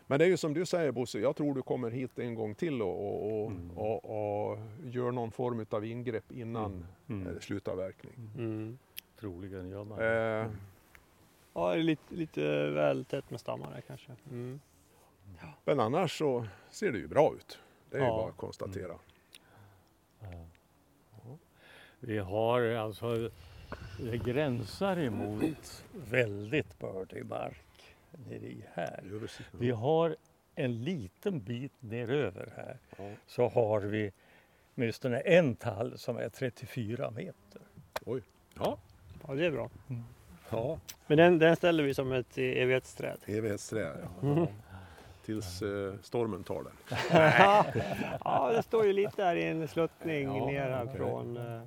[0.08, 2.56] Men det är ju som du säger Bosse, jag tror du kommer hit en gång
[2.56, 7.28] till och, och, och, och, och gör någon form av ingrepp innan Mm.
[7.28, 8.14] eh, slutavverkning.
[8.38, 8.78] Mm.
[9.20, 10.52] Troligen gör man Eh,
[11.54, 14.12] Ja, det är lite, lite väl tätt med stammar där kanske.
[14.32, 14.60] Mm.
[15.66, 17.60] men annars så ser det ju bra ut.
[17.90, 18.18] Det är ju Ja.
[18.18, 18.94] bara att konstatera.
[22.00, 23.30] Vi har alltså,
[24.00, 27.62] det gränsar emot väldigt bördig mark
[28.12, 29.04] nere i här.
[29.52, 30.16] Vi har
[30.56, 33.12] en liten bit neröver här Ja.
[33.28, 34.12] så har vi
[34.76, 37.62] åtminstone en tall som är 34 meter.
[38.06, 38.22] Oj.
[38.60, 38.78] Ja.
[39.28, 39.70] Ja, det är bra.
[40.50, 43.18] ja, Men den, den ställer vi som ett evighetsträd.
[43.26, 43.98] evighetsträd.
[44.22, 44.28] Ja.
[44.28, 44.48] Mm.
[45.26, 46.74] Tills eh, stormen tar den.
[48.24, 50.96] ja, det står ju lite där i en sluttning Ja, ner här okej.
[50.98, 51.62] från, eh,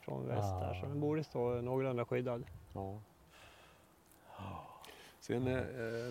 [0.00, 0.74] från väst där.
[0.80, 2.44] Så den borde stå någorlunda skyddad.
[2.74, 3.00] Ja.
[5.22, 5.62] Sen eh,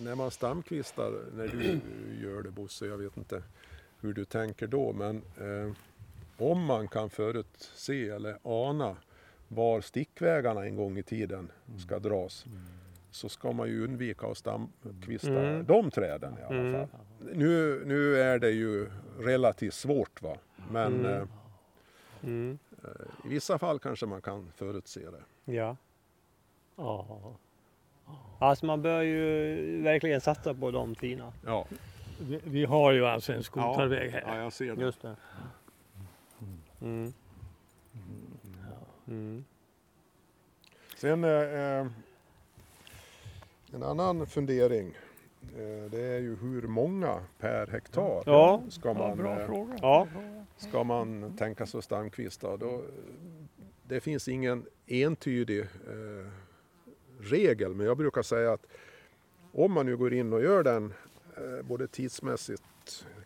[0.02, 1.80] när man stamkvistar, när du
[2.22, 3.42] gör det Bosse, jag vet inte
[4.00, 5.72] hur du tänker då, men eh,
[6.36, 8.96] om man kan förutse eller ana
[9.48, 11.50] var stickvägarna en gång i tiden
[11.86, 12.44] ska dras
[13.10, 15.66] så ska man ju undvika att stamkvista Mm.
[15.66, 16.72] de träden i alla Mm.
[16.88, 17.00] fall.
[17.32, 20.36] Nu, nu är det ju relativt svårt va,
[20.70, 21.04] men Mm.
[21.12, 21.28] eh,
[22.24, 22.58] Mm.
[23.24, 25.52] i vissa fall kanske man kan förutse det.
[25.52, 25.76] Ja.
[26.76, 27.36] Ja.
[28.38, 31.32] Alltså man bör ju verkligen satsa på de fina.
[31.46, 31.66] Ja,
[32.20, 34.22] Vi, vi har ju alltså en skoterväg här.
[34.26, 34.82] ja jag ser det.
[34.82, 35.16] Just det.
[36.80, 37.12] Mm.
[39.08, 39.44] Mm.
[40.96, 41.86] Sen eh,
[43.74, 44.86] en annan fundering.
[45.42, 48.62] Eh, det är ju hur många per hektar Ja.
[48.68, 49.74] ska, Ja, man, bra eh, fråga.
[49.82, 50.06] Ja.
[50.56, 52.56] ska man tänka sig att stamkvista.
[52.56, 52.82] Då,
[53.88, 56.32] det finns ingen entydig eh,
[57.22, 58.66] regel men jag brukar säga att
[59.52, 60.94] om man nu går in och gör den
[61.36, 62.62] eh, både tidsmässigt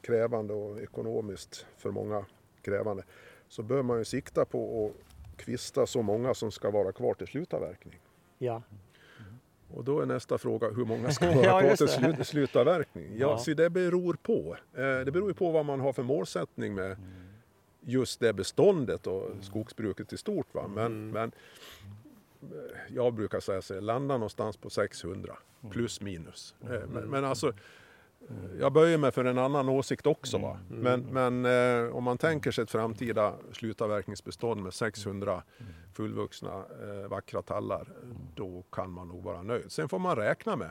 [0.01, 2.25] krävande och ekonomiskt för många
[2.63, 3.03] krävande
[3.49, 7.27] så bör man ju sikta på att kvista så många som ska vara kvar till
[7.27, 8.01] slutavverkning.
[8.39, 8.63] Ja.
[9.75, 13.05] Och då är nästa fråga hur många ska vara Ja, kvar till slut, slutavverkning?
[13.13, 13.39] Ja, Ja.
[13.39, 14.57] Så det beror på.
[14.75, 16.97] Eh, Det beror ju på vad man har för målsättning med
[17.81, 20.47] just det beståndet och skogsbruket i stort.
[20.55, 20.69] Va?
[20.69, 21.11] Men, Mm.
[21.11, 21.33] men
[22.89, 25.37] jag brukar säga så här, landa någonstans på 600
[25.71, 26.55] plus minus.
[26.61, 27.53] Eh, Men, men alltså,
[28.61, 30.39] jag böjer mig för en annan åsikt också.
[30.39, 30.59] Va?
[30.69, 35.43] Men, men eh, om man tänker sig ett framtida slutavverkningsbestånd med 600
[35.95, 37.89] fullvuxna eh, vackra tallar,
[38.35, 39.73] då kan man nog vara nöjd.
[39.73, 40.71] Sen får man räkna med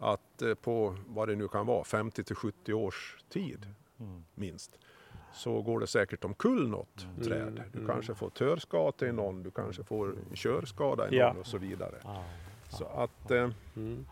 [0.00, 3.66] att eh, på vad det nu kan vara, 50 till 70 års tid
[4.34, 4.78] minst,
[5.32, 7.62] så går det säkert omkull något träd.
[7.72, 11.28] Du kanske får törskata i någon, du kanske får körskada i Ja.
[11.28, 11.94] någon och så vidare.
[12.70, 14.06] Så att eh, Mm.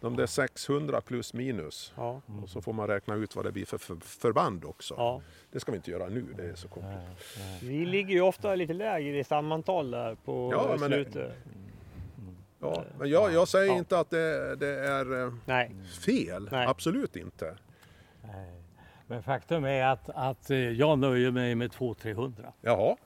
[0.00, 2.20] de där 600 plus minus Ja.
[2.42, 4.94] och så får man räkna ut vad det blir för för förband också.
[4.98, 5.20] ja.
[5.50, 7.62] Det ska vi inte göra nu, det är så komplicerat.
[7.62, 11.32] Vi ligger ju ofta lite lägre i sammantal där på Ja, men det- slutet.
[12.60, 13.78] Ja, men jag, jag säger Ja.
[13.78, 15.70] inte att det, det är eh, Nej.
[16.04, 16.66] fel, Nej.
[16.66, 17.56] absolut inte.
[18.22, 18.61] Nej.
[19.12, 22.52] Men faktum är att, att eh, jag nöjer mig med 200-300.
[22.60, 22.96] Jaha,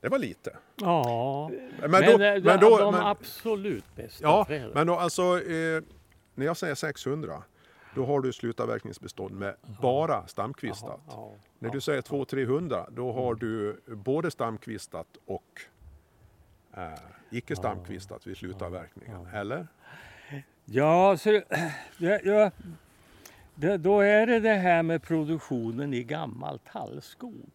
[0.00, 0.56] det var lite.
[0.76, 1.50] Ja,
[1.80, 4.70] Men, men, då, eh, men då, de men, absolut bästa ja, träden.
[4.74, 5.82] men då alltså, eh,
[6.34, 7.42] när jag säger 600,
[7.94, 11.00] då har du slutavverkningsbestånd med bara stamkvistat.
[11.08, 15.60] Ja, När du säger 200-300, då har du både stamkvistat och
[16.76, 16.92] eh,
[17.30, 19.26] icke stamkvistat vid slutavverkningen.
[19.26, 19.66] Eller?
[20.64, 21.30] ja så,
[21.98, 22.50] ja, ja,
[23.54, 27.50] det, då är det det här med produktionen i gammal tallskog.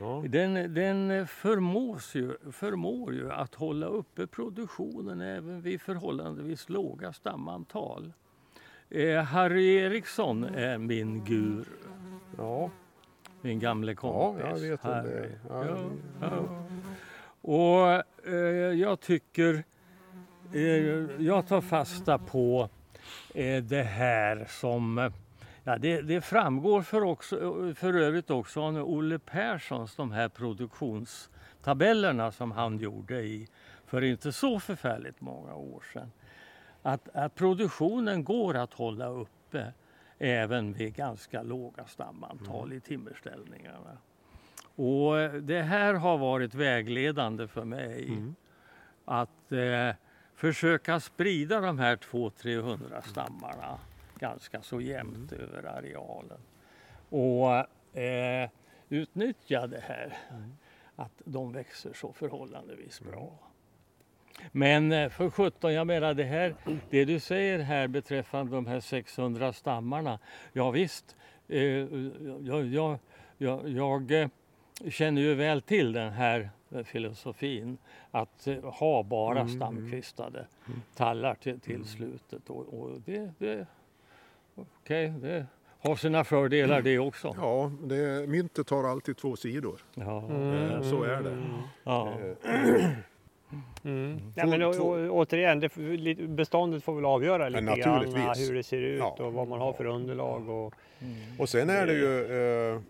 [0.00, 0.24] Ja.
[0.28, 8.12] Den, den förmås ju, förmår ju att hålla uppe produktionen även vid förhållandevis låga stamantal.
[8.90, 11.64] Eh, Harry Eriksson är min guru,
[12.38, 12.70] Ja,
[13.40, 14.44] min gamle ja kompis.
[14.48, 15.08] jag vet om Harry.
[15.10, 15.30] det.
[15.48, 15.90] Ja, Ja,
[16.20, 16.64] ja.
[17.40, 17.88] Och
[18.32, 18.34] eh,
[18.80, 19.64] jag tycker,
[20.52, 20.62] eh,
[21.24, 22.68] jag tar fasta på
[23.34, 25.10] eh, det här som,
[25.68, 27.36] ja det, det framgår för, också,
[27.74, 33.48] för övrigt också av Olle Perssons de här produktionstabellerna som han gjorde i
[33.86, 36.12] för inte så förfärligt många år sedan.
[36.82, 39.72] Att, att produktionen går att hålla uppe
[40.18, 43.98] även vid ganska låga stamantal i timmerställningarna.
[44.76, 48.22] Och det här har varit vägledande för mig.
[49.04, 49.90] Att eh,
[50.34, 53.78] försöka sprida de här 200-300 stammarna
[54.18, 56.38] ganska så jämnt över arealen.
[57.08, 58.50] Och eh,
[58.88, 60.18] utnyttja det här
[60.96, 63.38] att de växer så förhållandevis bra.
[64.52, 66.54] Men eh, för 17, jag menar det här,
[66.90, 70.18] det du säger här beträffande de här 600 stammarna.
[70.52, 71.16] Ja visst,
[71.48, 72.98] eh, jag, jag,
[73.38, 74.28] jag, jag eh,
[74.90, 76.50] känner ju väl till den här
[76.84, 77.78] filosofin
[78.10, 80.46] att eh, ha bara stamkvistade
[80.94, 82.50] tallar till, till slutet.
[82.50, 83.66] Och, och det, det,
[84.82, 85.46] okej, det
[85.80, 87.34] har sina fördelar det också.
[87.40, 89.80] ja det, myntet har alltid två sidor.
[89.94, 91.36] Ja, Eh, Så är det.
[91.84, 92.12] ja.
[92.20, 92.88] Eh,
[93.84, 94.20] Mm.
[94.36, 95.74] Ja, Två- men å, återigen, det,
[96.28, 98.50] beståndet får väl avgöra lite grann naturligtvis.
[98.50, 99.16] hur det ser ut Ja.
[99.18, 100.48] och vad man har för underlag.
[100.48, 100.74] Och,
[101.38, 102.80] Och sen är det ju, eh,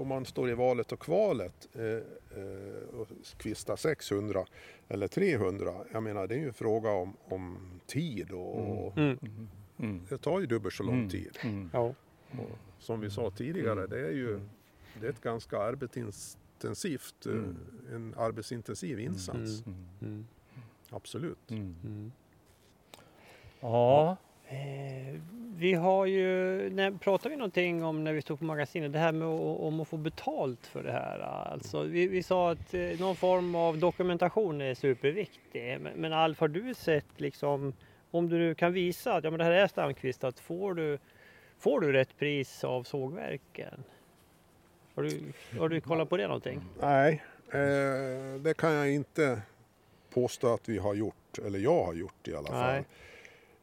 [0.00, 4.44] om man står i valet och kvalet eh, eh, och kvistar 600
[4.88, 8.92] eller 300, jag menar det är ju en fråga om, om tid och, och
[9.78, 9.90] mm.
[9.90, 10.02] Mm.
[10.08, 11.08] det tar ju dubbelt så lång Mm.
[11.08, 11.38] tid.
[11.42, 11.70] Mm.
[11.72, 11.94] Ja.
[12.30, 14.40] Och som vi sa tidigare, det är ju
[15.00, 19.66] det är ett ganska arbetsintensivt, eh, en arbetsintensiv insats.
[19.66, 19.86] Mm.
[20.02, 20.26] Mm.
[20.90, 21.50] Absolut.
[21.50, 21.74] Mm.
[21.84, 22.12] Mm.
[23.60, 24.16] Ja,
[24.48, 25.20] Eh,
[25.56, 26.24] vi har ju,
[26.70, 29.88] när, pratar vi någonting om när vi stod på magasinet, det här med om att
[29.88, 31.18] få betalt för det här.
[31.20, 35.78] Alltså, vi, vi sa att eh, någon form av dokumentation är superviktig.
[35.80, 37.72] Men, men Alf, har du sett liksom,
[38.18, 40.98] om du kan visa att ja, men det här är stamkvistat, får du,
[41.58, 43.84] får du rätt pris av sågverken?
[44.94, 46.64] Har du, har du kollat på det någonting?
[46.80, 49.42] Nej, eh, det kan jag inte
[50.10, 52.84] påstå att vi har gjort, eller jag har gjort i alla fall.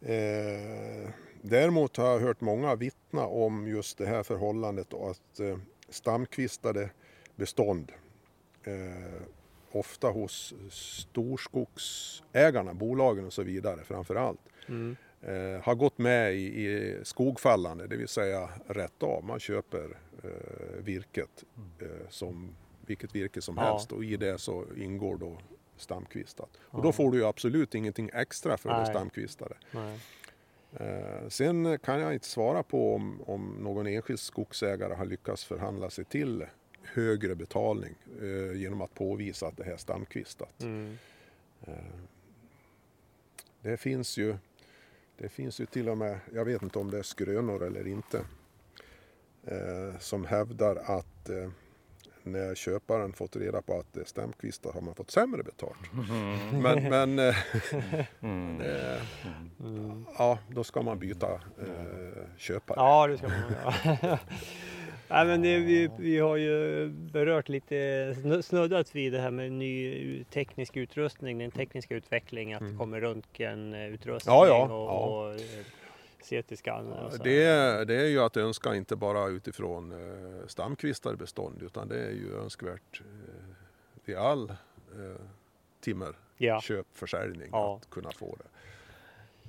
[0.01, 1.09] Eh,
[1.41, 5.57] däremot har jag hört många vittna om just det här förhållandet och att eh,
[5.89, 6.89] stamkvistade
[7.35, 7.91] bestånd
[8.63, 9.21] eh,
[9.75, 14.95] ofta hos storskogsägarna, bolagen och så vidare framför allt, Mm.
[15.21, 19.23] eh, har gått med i, i skogfallande, det vill säga rätt av.
[19.23, 21.43] Man köper eh, virket
[21.81, 22.55] eh, som
[22.85, 23.63] vilket virke som Ja.
[23.63, 25.37] helst och i det så ingår då
[25.77, 26.49] stamkvistat.
[26.63, 28.85] Och då får du ju absolut ingenting extra för det Nej.
[28.85, 29.55] stamkvistade.
[29.71, 29.99] Nej.
[30.79, 35.89] Eh, sen kan jag inte svara på om, om någon enskild skogsägare har lyckats förhandla
[35.89, 36.45] sig till
[36.83, 40.61] högre betalning eh, genom att påvisa att det här är stamkvistat.
[40.61, 40.97] Mm.
[41.67, 41.73] Eh,
[43.61, 44.35] det finns ju
[45.17, 48.17] det finns ju till och med, jag vet inte om det är skrönor eller inte,
[49.43, 51.49] eh, som hävdar att eh,
[52.23, 55.77] när köparen fått reda på att det är stämkvistar har man fått sämre betalt.
[56.53, 57.35] Men, men eh,
[58.21, 58.61] Mm.
[58.61, 59.01] eh,
[59.59, 60.05] Mm.
[60.17, 62.77] ja, då ska man byta eh, köpare.
[62.79, 64.19] Ja, det ska man göra.
[65.09, 67.75] Nej, men det, vi, vi har ju berört lite,
[68.17, 72.77] snu- snuddat vid det här med ny teknisk utrustning, den tekniska utvecklingen, att det Mm.
[72.79, 75.31] kommer röntgenutrustning Ja, ja, och, ja.
[75.33, 75.39] och
[76.23, 77.19] CT-scanner.
[77.23, 81.99] Det är, det är ju att önska inte bara utifrån eh, stamkvistar bestånd utan det
[82.05, 83.55] är ju önskvärt eh,
[84.05, 84.55] vid all eh,
[85.81, 86.61] timmerköp, Ja.
[86.93, 88.45] försäljning att kunna få det.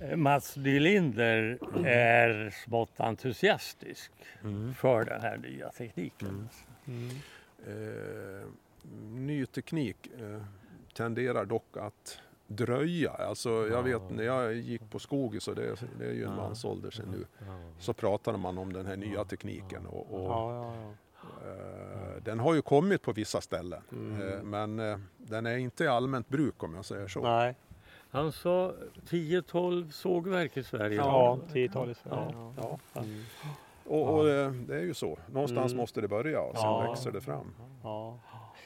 [0.01, 4.13] Eh, Mats Nylinder är smått entusiastisk
[4.77, 6.49] för den här nya tekniken.
[6.87, 7.11] Mm.
[7.67, 7.91] Mm.
[8.41, 8.47] Eh,
[9.05, 10.43] ny teknik eh,
[10.95, 13.11] tenderar dock att dröja.
[13.11, 16.91] Alltså jag vet när jag gick på skog, så det, det är ju en mansålder
[16.91, 17.27] sedan nu,
[17.79, 21.49] så pratade man om den här nya tekniken och, och Ja, ja, ja.
[21.51, 23.83] eh, den har ju kommit på vissa ställen.
[23.93, 24.23] Mm.
[24.29, 27.23] Eh, men eh, den är inte i allmänt bruk om jag säger så.
[27.23, 27.55] Nej,
[28.15, 28.73] Han sa
[29.09, 30.97] 10-12 sågverk i Sverige.
[30.97, 32.17] ja, 10-tal i Sverige.
[32.33, 32.53] Ja.
[32.57, 32.79] Ja.
[32.95, 33.01] Ja.
[33.03, 33.25] Mm.
[33.87, 34.25] Och, och
[34.67, 35.19] det är ju så.
[35.33, 35.83] Någonstans Mm.
[35.83, 36.91] måste det börja och sen Ja.
[36.91, 37.55] växer det fram.
[37.83, 38.19] Ja.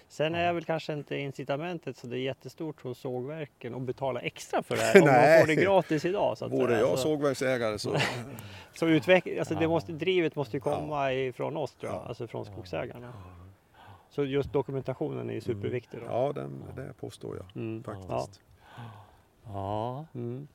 [0.09, 4.63] Sen är väl kanske inte incitamentet så det är jättestort hos sågverken att betala extra
[4.63, 4.95] för det här.
[5.03, 6.39] Om man får det gratis idag.
[6.39, 6.79] Så att Vore säga.
[6.79, 7.97] jag så, sågverksägare så
[8.75, 12.07] så utveck- alltså det måste, drivet måste ju komma ifrån oss tror jag, Ja.
[12.09, 13.13] alltså från skogsägarna.
[14.11, 16.01] Så just dokumentationen är ju superviktig.
[16.01, 16.07] Då.
[16.07, 17.83] ja, den, det påstår jag Mm.
[17.83, 18.41] faktiskt.
[19.53, 20.07] Ja.
[20.15, 20.49] Mm.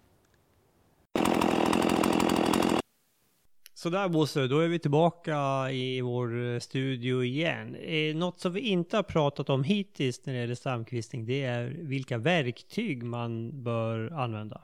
[3.73, 7.75] Sådär Bosse, då är vi tillbaka i vår eh, studio igen.
[7.75, 11.65] Eh, Något som vi inte har pratat om hittills när det gäller stamkvistning, det är
[11.65, 14.61] vilka verktyg man bör använda.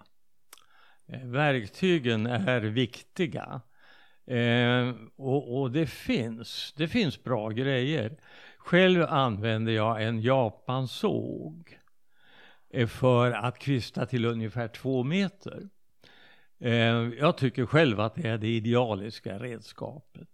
[1.08, 3.62] Eh, Verktygen är viktiga.
[4.26, 8.18] Eh, och, och det finns, det finns bra grejer.
[8.58, 11.79] Själv använder jag en japansåg
[12.88, 15.70] för att kvista till ungefär två meter.
[16.60, 16.74] Eh,
[17.20, 20.28] jag tycker själv att det är det idealiska redskapet.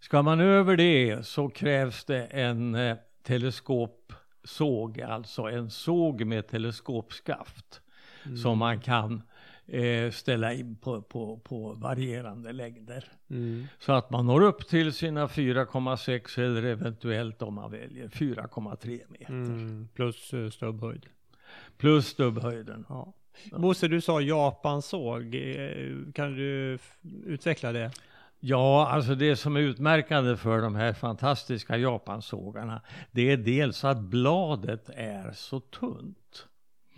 [0.00, 7.80] Ska man över det så krävs det en eh, teleskopsåg, alltså en såg med teleskopskaft
[8.42, 9.22] som man kan
[9.66, 13.04] eh, ställa in på, på, på varierande längder.
[13.30, 13.66] Mm.
[13.78, 19.32] Så att man når upp till sina 4,6 eller eventuellt om man väljer 4,3 meter.
[19.32, 19.88] Mm.
[19.94, 21.06] Plus stubbhöjd.
[21.78, 22.84] Plus stubbhöjden.
[22.88, 23.14] Ja.
[23.52, 25.34] Bosse, du sa japansåg.
[25.34, 26.78] Eh, Kan du
[27.24, 27.90] utveckla det?
[28.40, 33.98] Ja, alltså det som är utmärkande för de här fantastiska japansågarna, det är dels att
[34.00, 36.46] bladet är så tunt.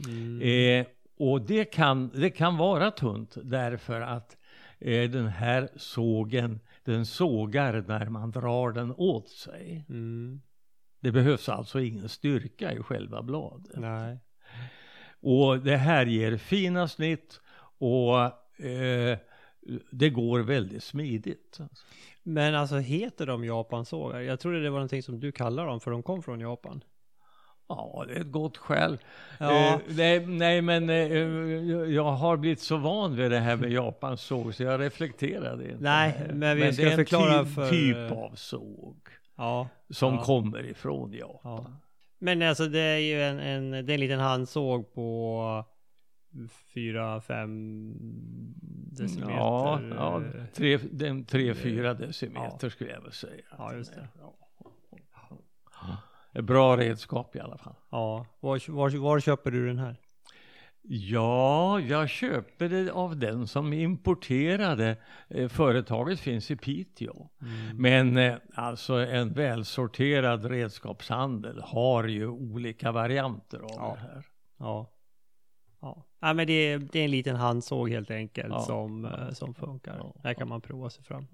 [0.07, 0.41] Mm.
[0.43, 0.87] Eh,
[1.18, 4.37] och det kan, det kan vara tunt därför att
[4.78, 9.85] eh, den här sågen, den sågar när man drar den åt sig.
[9.89, 10.41] Mm.
[11.01, 13.72] Det behövs alltså ingen styrka i själva bladet.
[13.74, 14.18] Nej.
[15.21, 17.41] Och det här ger fina snitt
[17.79, 18.18] och
[18.64, 19.18] eh,
[19.91, 21.59] det går väldigt smidigt.
[22.23, 24.21] Men alltså heter de japansågar?
[24.21, 26.85] Jag trodde det var någonting som du kallar dem för de kom från Japan.
[27.68, 28.99] Ja, det är ett gott skäl.
[29.39, 29.73] Ja.
[29.75, 30.97] Eh, nej, nej, men eh,
[31.95, 35.83] jag har blivit så van vid det här med Japans såg så jag reflekterade inte.
[35.85, 38.97] Nej, men vi ska det är en förklara ty- för- typ av såg
[39.37, 39.68] Ja.
[39.91, 40.23] som Ja.
[40.25, 41.77] kommer ifrån Japan.
[42.23, 45.64] Men alltså det är ju en, en, det är en liten handsåg på
[46.75, 47.93] 4-5
[48.93, 49.33] decimeter.
[49.33, 50.23] Ja, ja
[50.55, 52.71] tre, den 3-4 decimeter Ja.
[52.71, 53.43] skulle jag väl säga.
[53.59, 54.09] Ja, just det.
[56.35, 57.75] Ett bra redskap i alla fall.
[57.91, 59.97] Ja, var, var, var köper du den här?
[60.83, 64.97] Ja, jag köper det av den som importerade.
[65.28, 67.28] Eh, Företaget finns i Piteå.
[67.74, 73.95] Men eh, alltså en välsorterad redskapshandel har ju olika varianter av Ja.
[73.95, 74.26] det här.
[74.59, 74.91] Ja.
[75.83, 78.61] Ja, ja men det är, det är en liten handsåg helt enkelt Ja.
[78.61, 80.12] som, eh, som funkar.
[80.22, 81.26] Där kan man prova sig fram.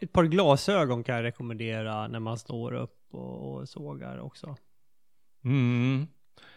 [0.00, 4.56] Ett par glasögon kan jag rekommendera när man står upp och, och sågar också.
[5.44, 6.06] Mm.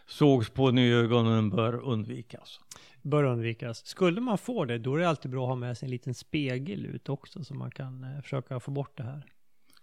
[0.05, 2.59] Sågspån-ögonen bör undvikas.
[3.01, 3.85] Bör undvikas.
[3.85, 6.13] Skulle man få det, då är det alltid bra att ha med sig en liten
[6.13, 9.25] spegel ut också så man kan eh, försöka få bort det här.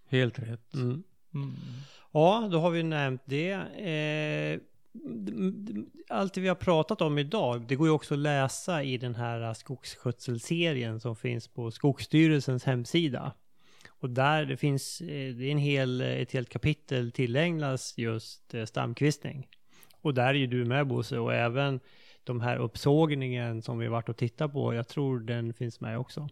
[0.08, 0.74] Helt rätt.
[0.74, 1.02] Mm.
[1.34, 1.54] Mm.
[2.12, 3.52] Ja, då har vi nämnt det.
[3.52, 4.60] Eh,
[6.08, 9.14] allt det vi har pratat om idag, det går ju också att läsa i den
[9.14, 13.32] här skogsskötselserien som finns på Skogsstyrelsens hemsida.
[13.88, 18.64] Och där det finns, eh, det är en hel, ett helt kapitel tillägnas just eh,
[18.64, 19.48] stamkvistning.
[20.02, 21.80] Och där är ju du med Bosse och även
[22.24, 26.28] de här uppsågningen som vi varit och tittat på, jag tror den finns med också.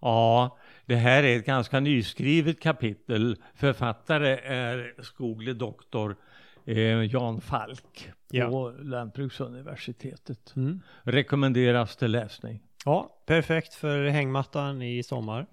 [0.00, 3.36] Ja, det här är ett ganska nyskrivet kapitel.
[3.54, 6.16] Författare är skoglig doktor
[6.64, 8.72] eh, Jan Falk på ja.
[8.78, 10.56] Lantbruksuniversitetet.
[10.56, 10.80] Mm.
[11.02, 12.62] Rekommenderas till läsning.
[12.84, 15.46] Ja, perfekt för hängmattan i sommar.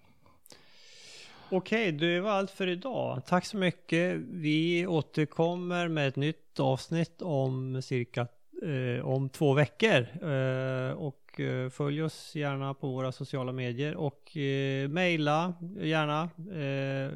[1.50, 3.22] Okej, det var allt för idag.
[3.26, 4.18] Tack så mycket.
[4.18, 8.28] Vi återkommer med ett nytt avsnitt om cirka
[8.64, 10.08] eh, om två veckor.
[10.30, 16.30] Eh, och eh, följ oss gärna på våra sociala medier och eh, mejla gärna.
[16.52, 17.12] Eh,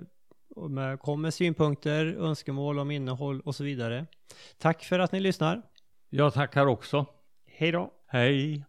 [0.70, 4.06] med, kom med synpunkter, önskemål om innehåll och så vidare.
[4.58, 5.62] Tack för att ni lyssnar.
[6.10, 7.06] Jag tackar också.
[7.46, 7.92] Hej då.
[8.08, 8.64] Hej.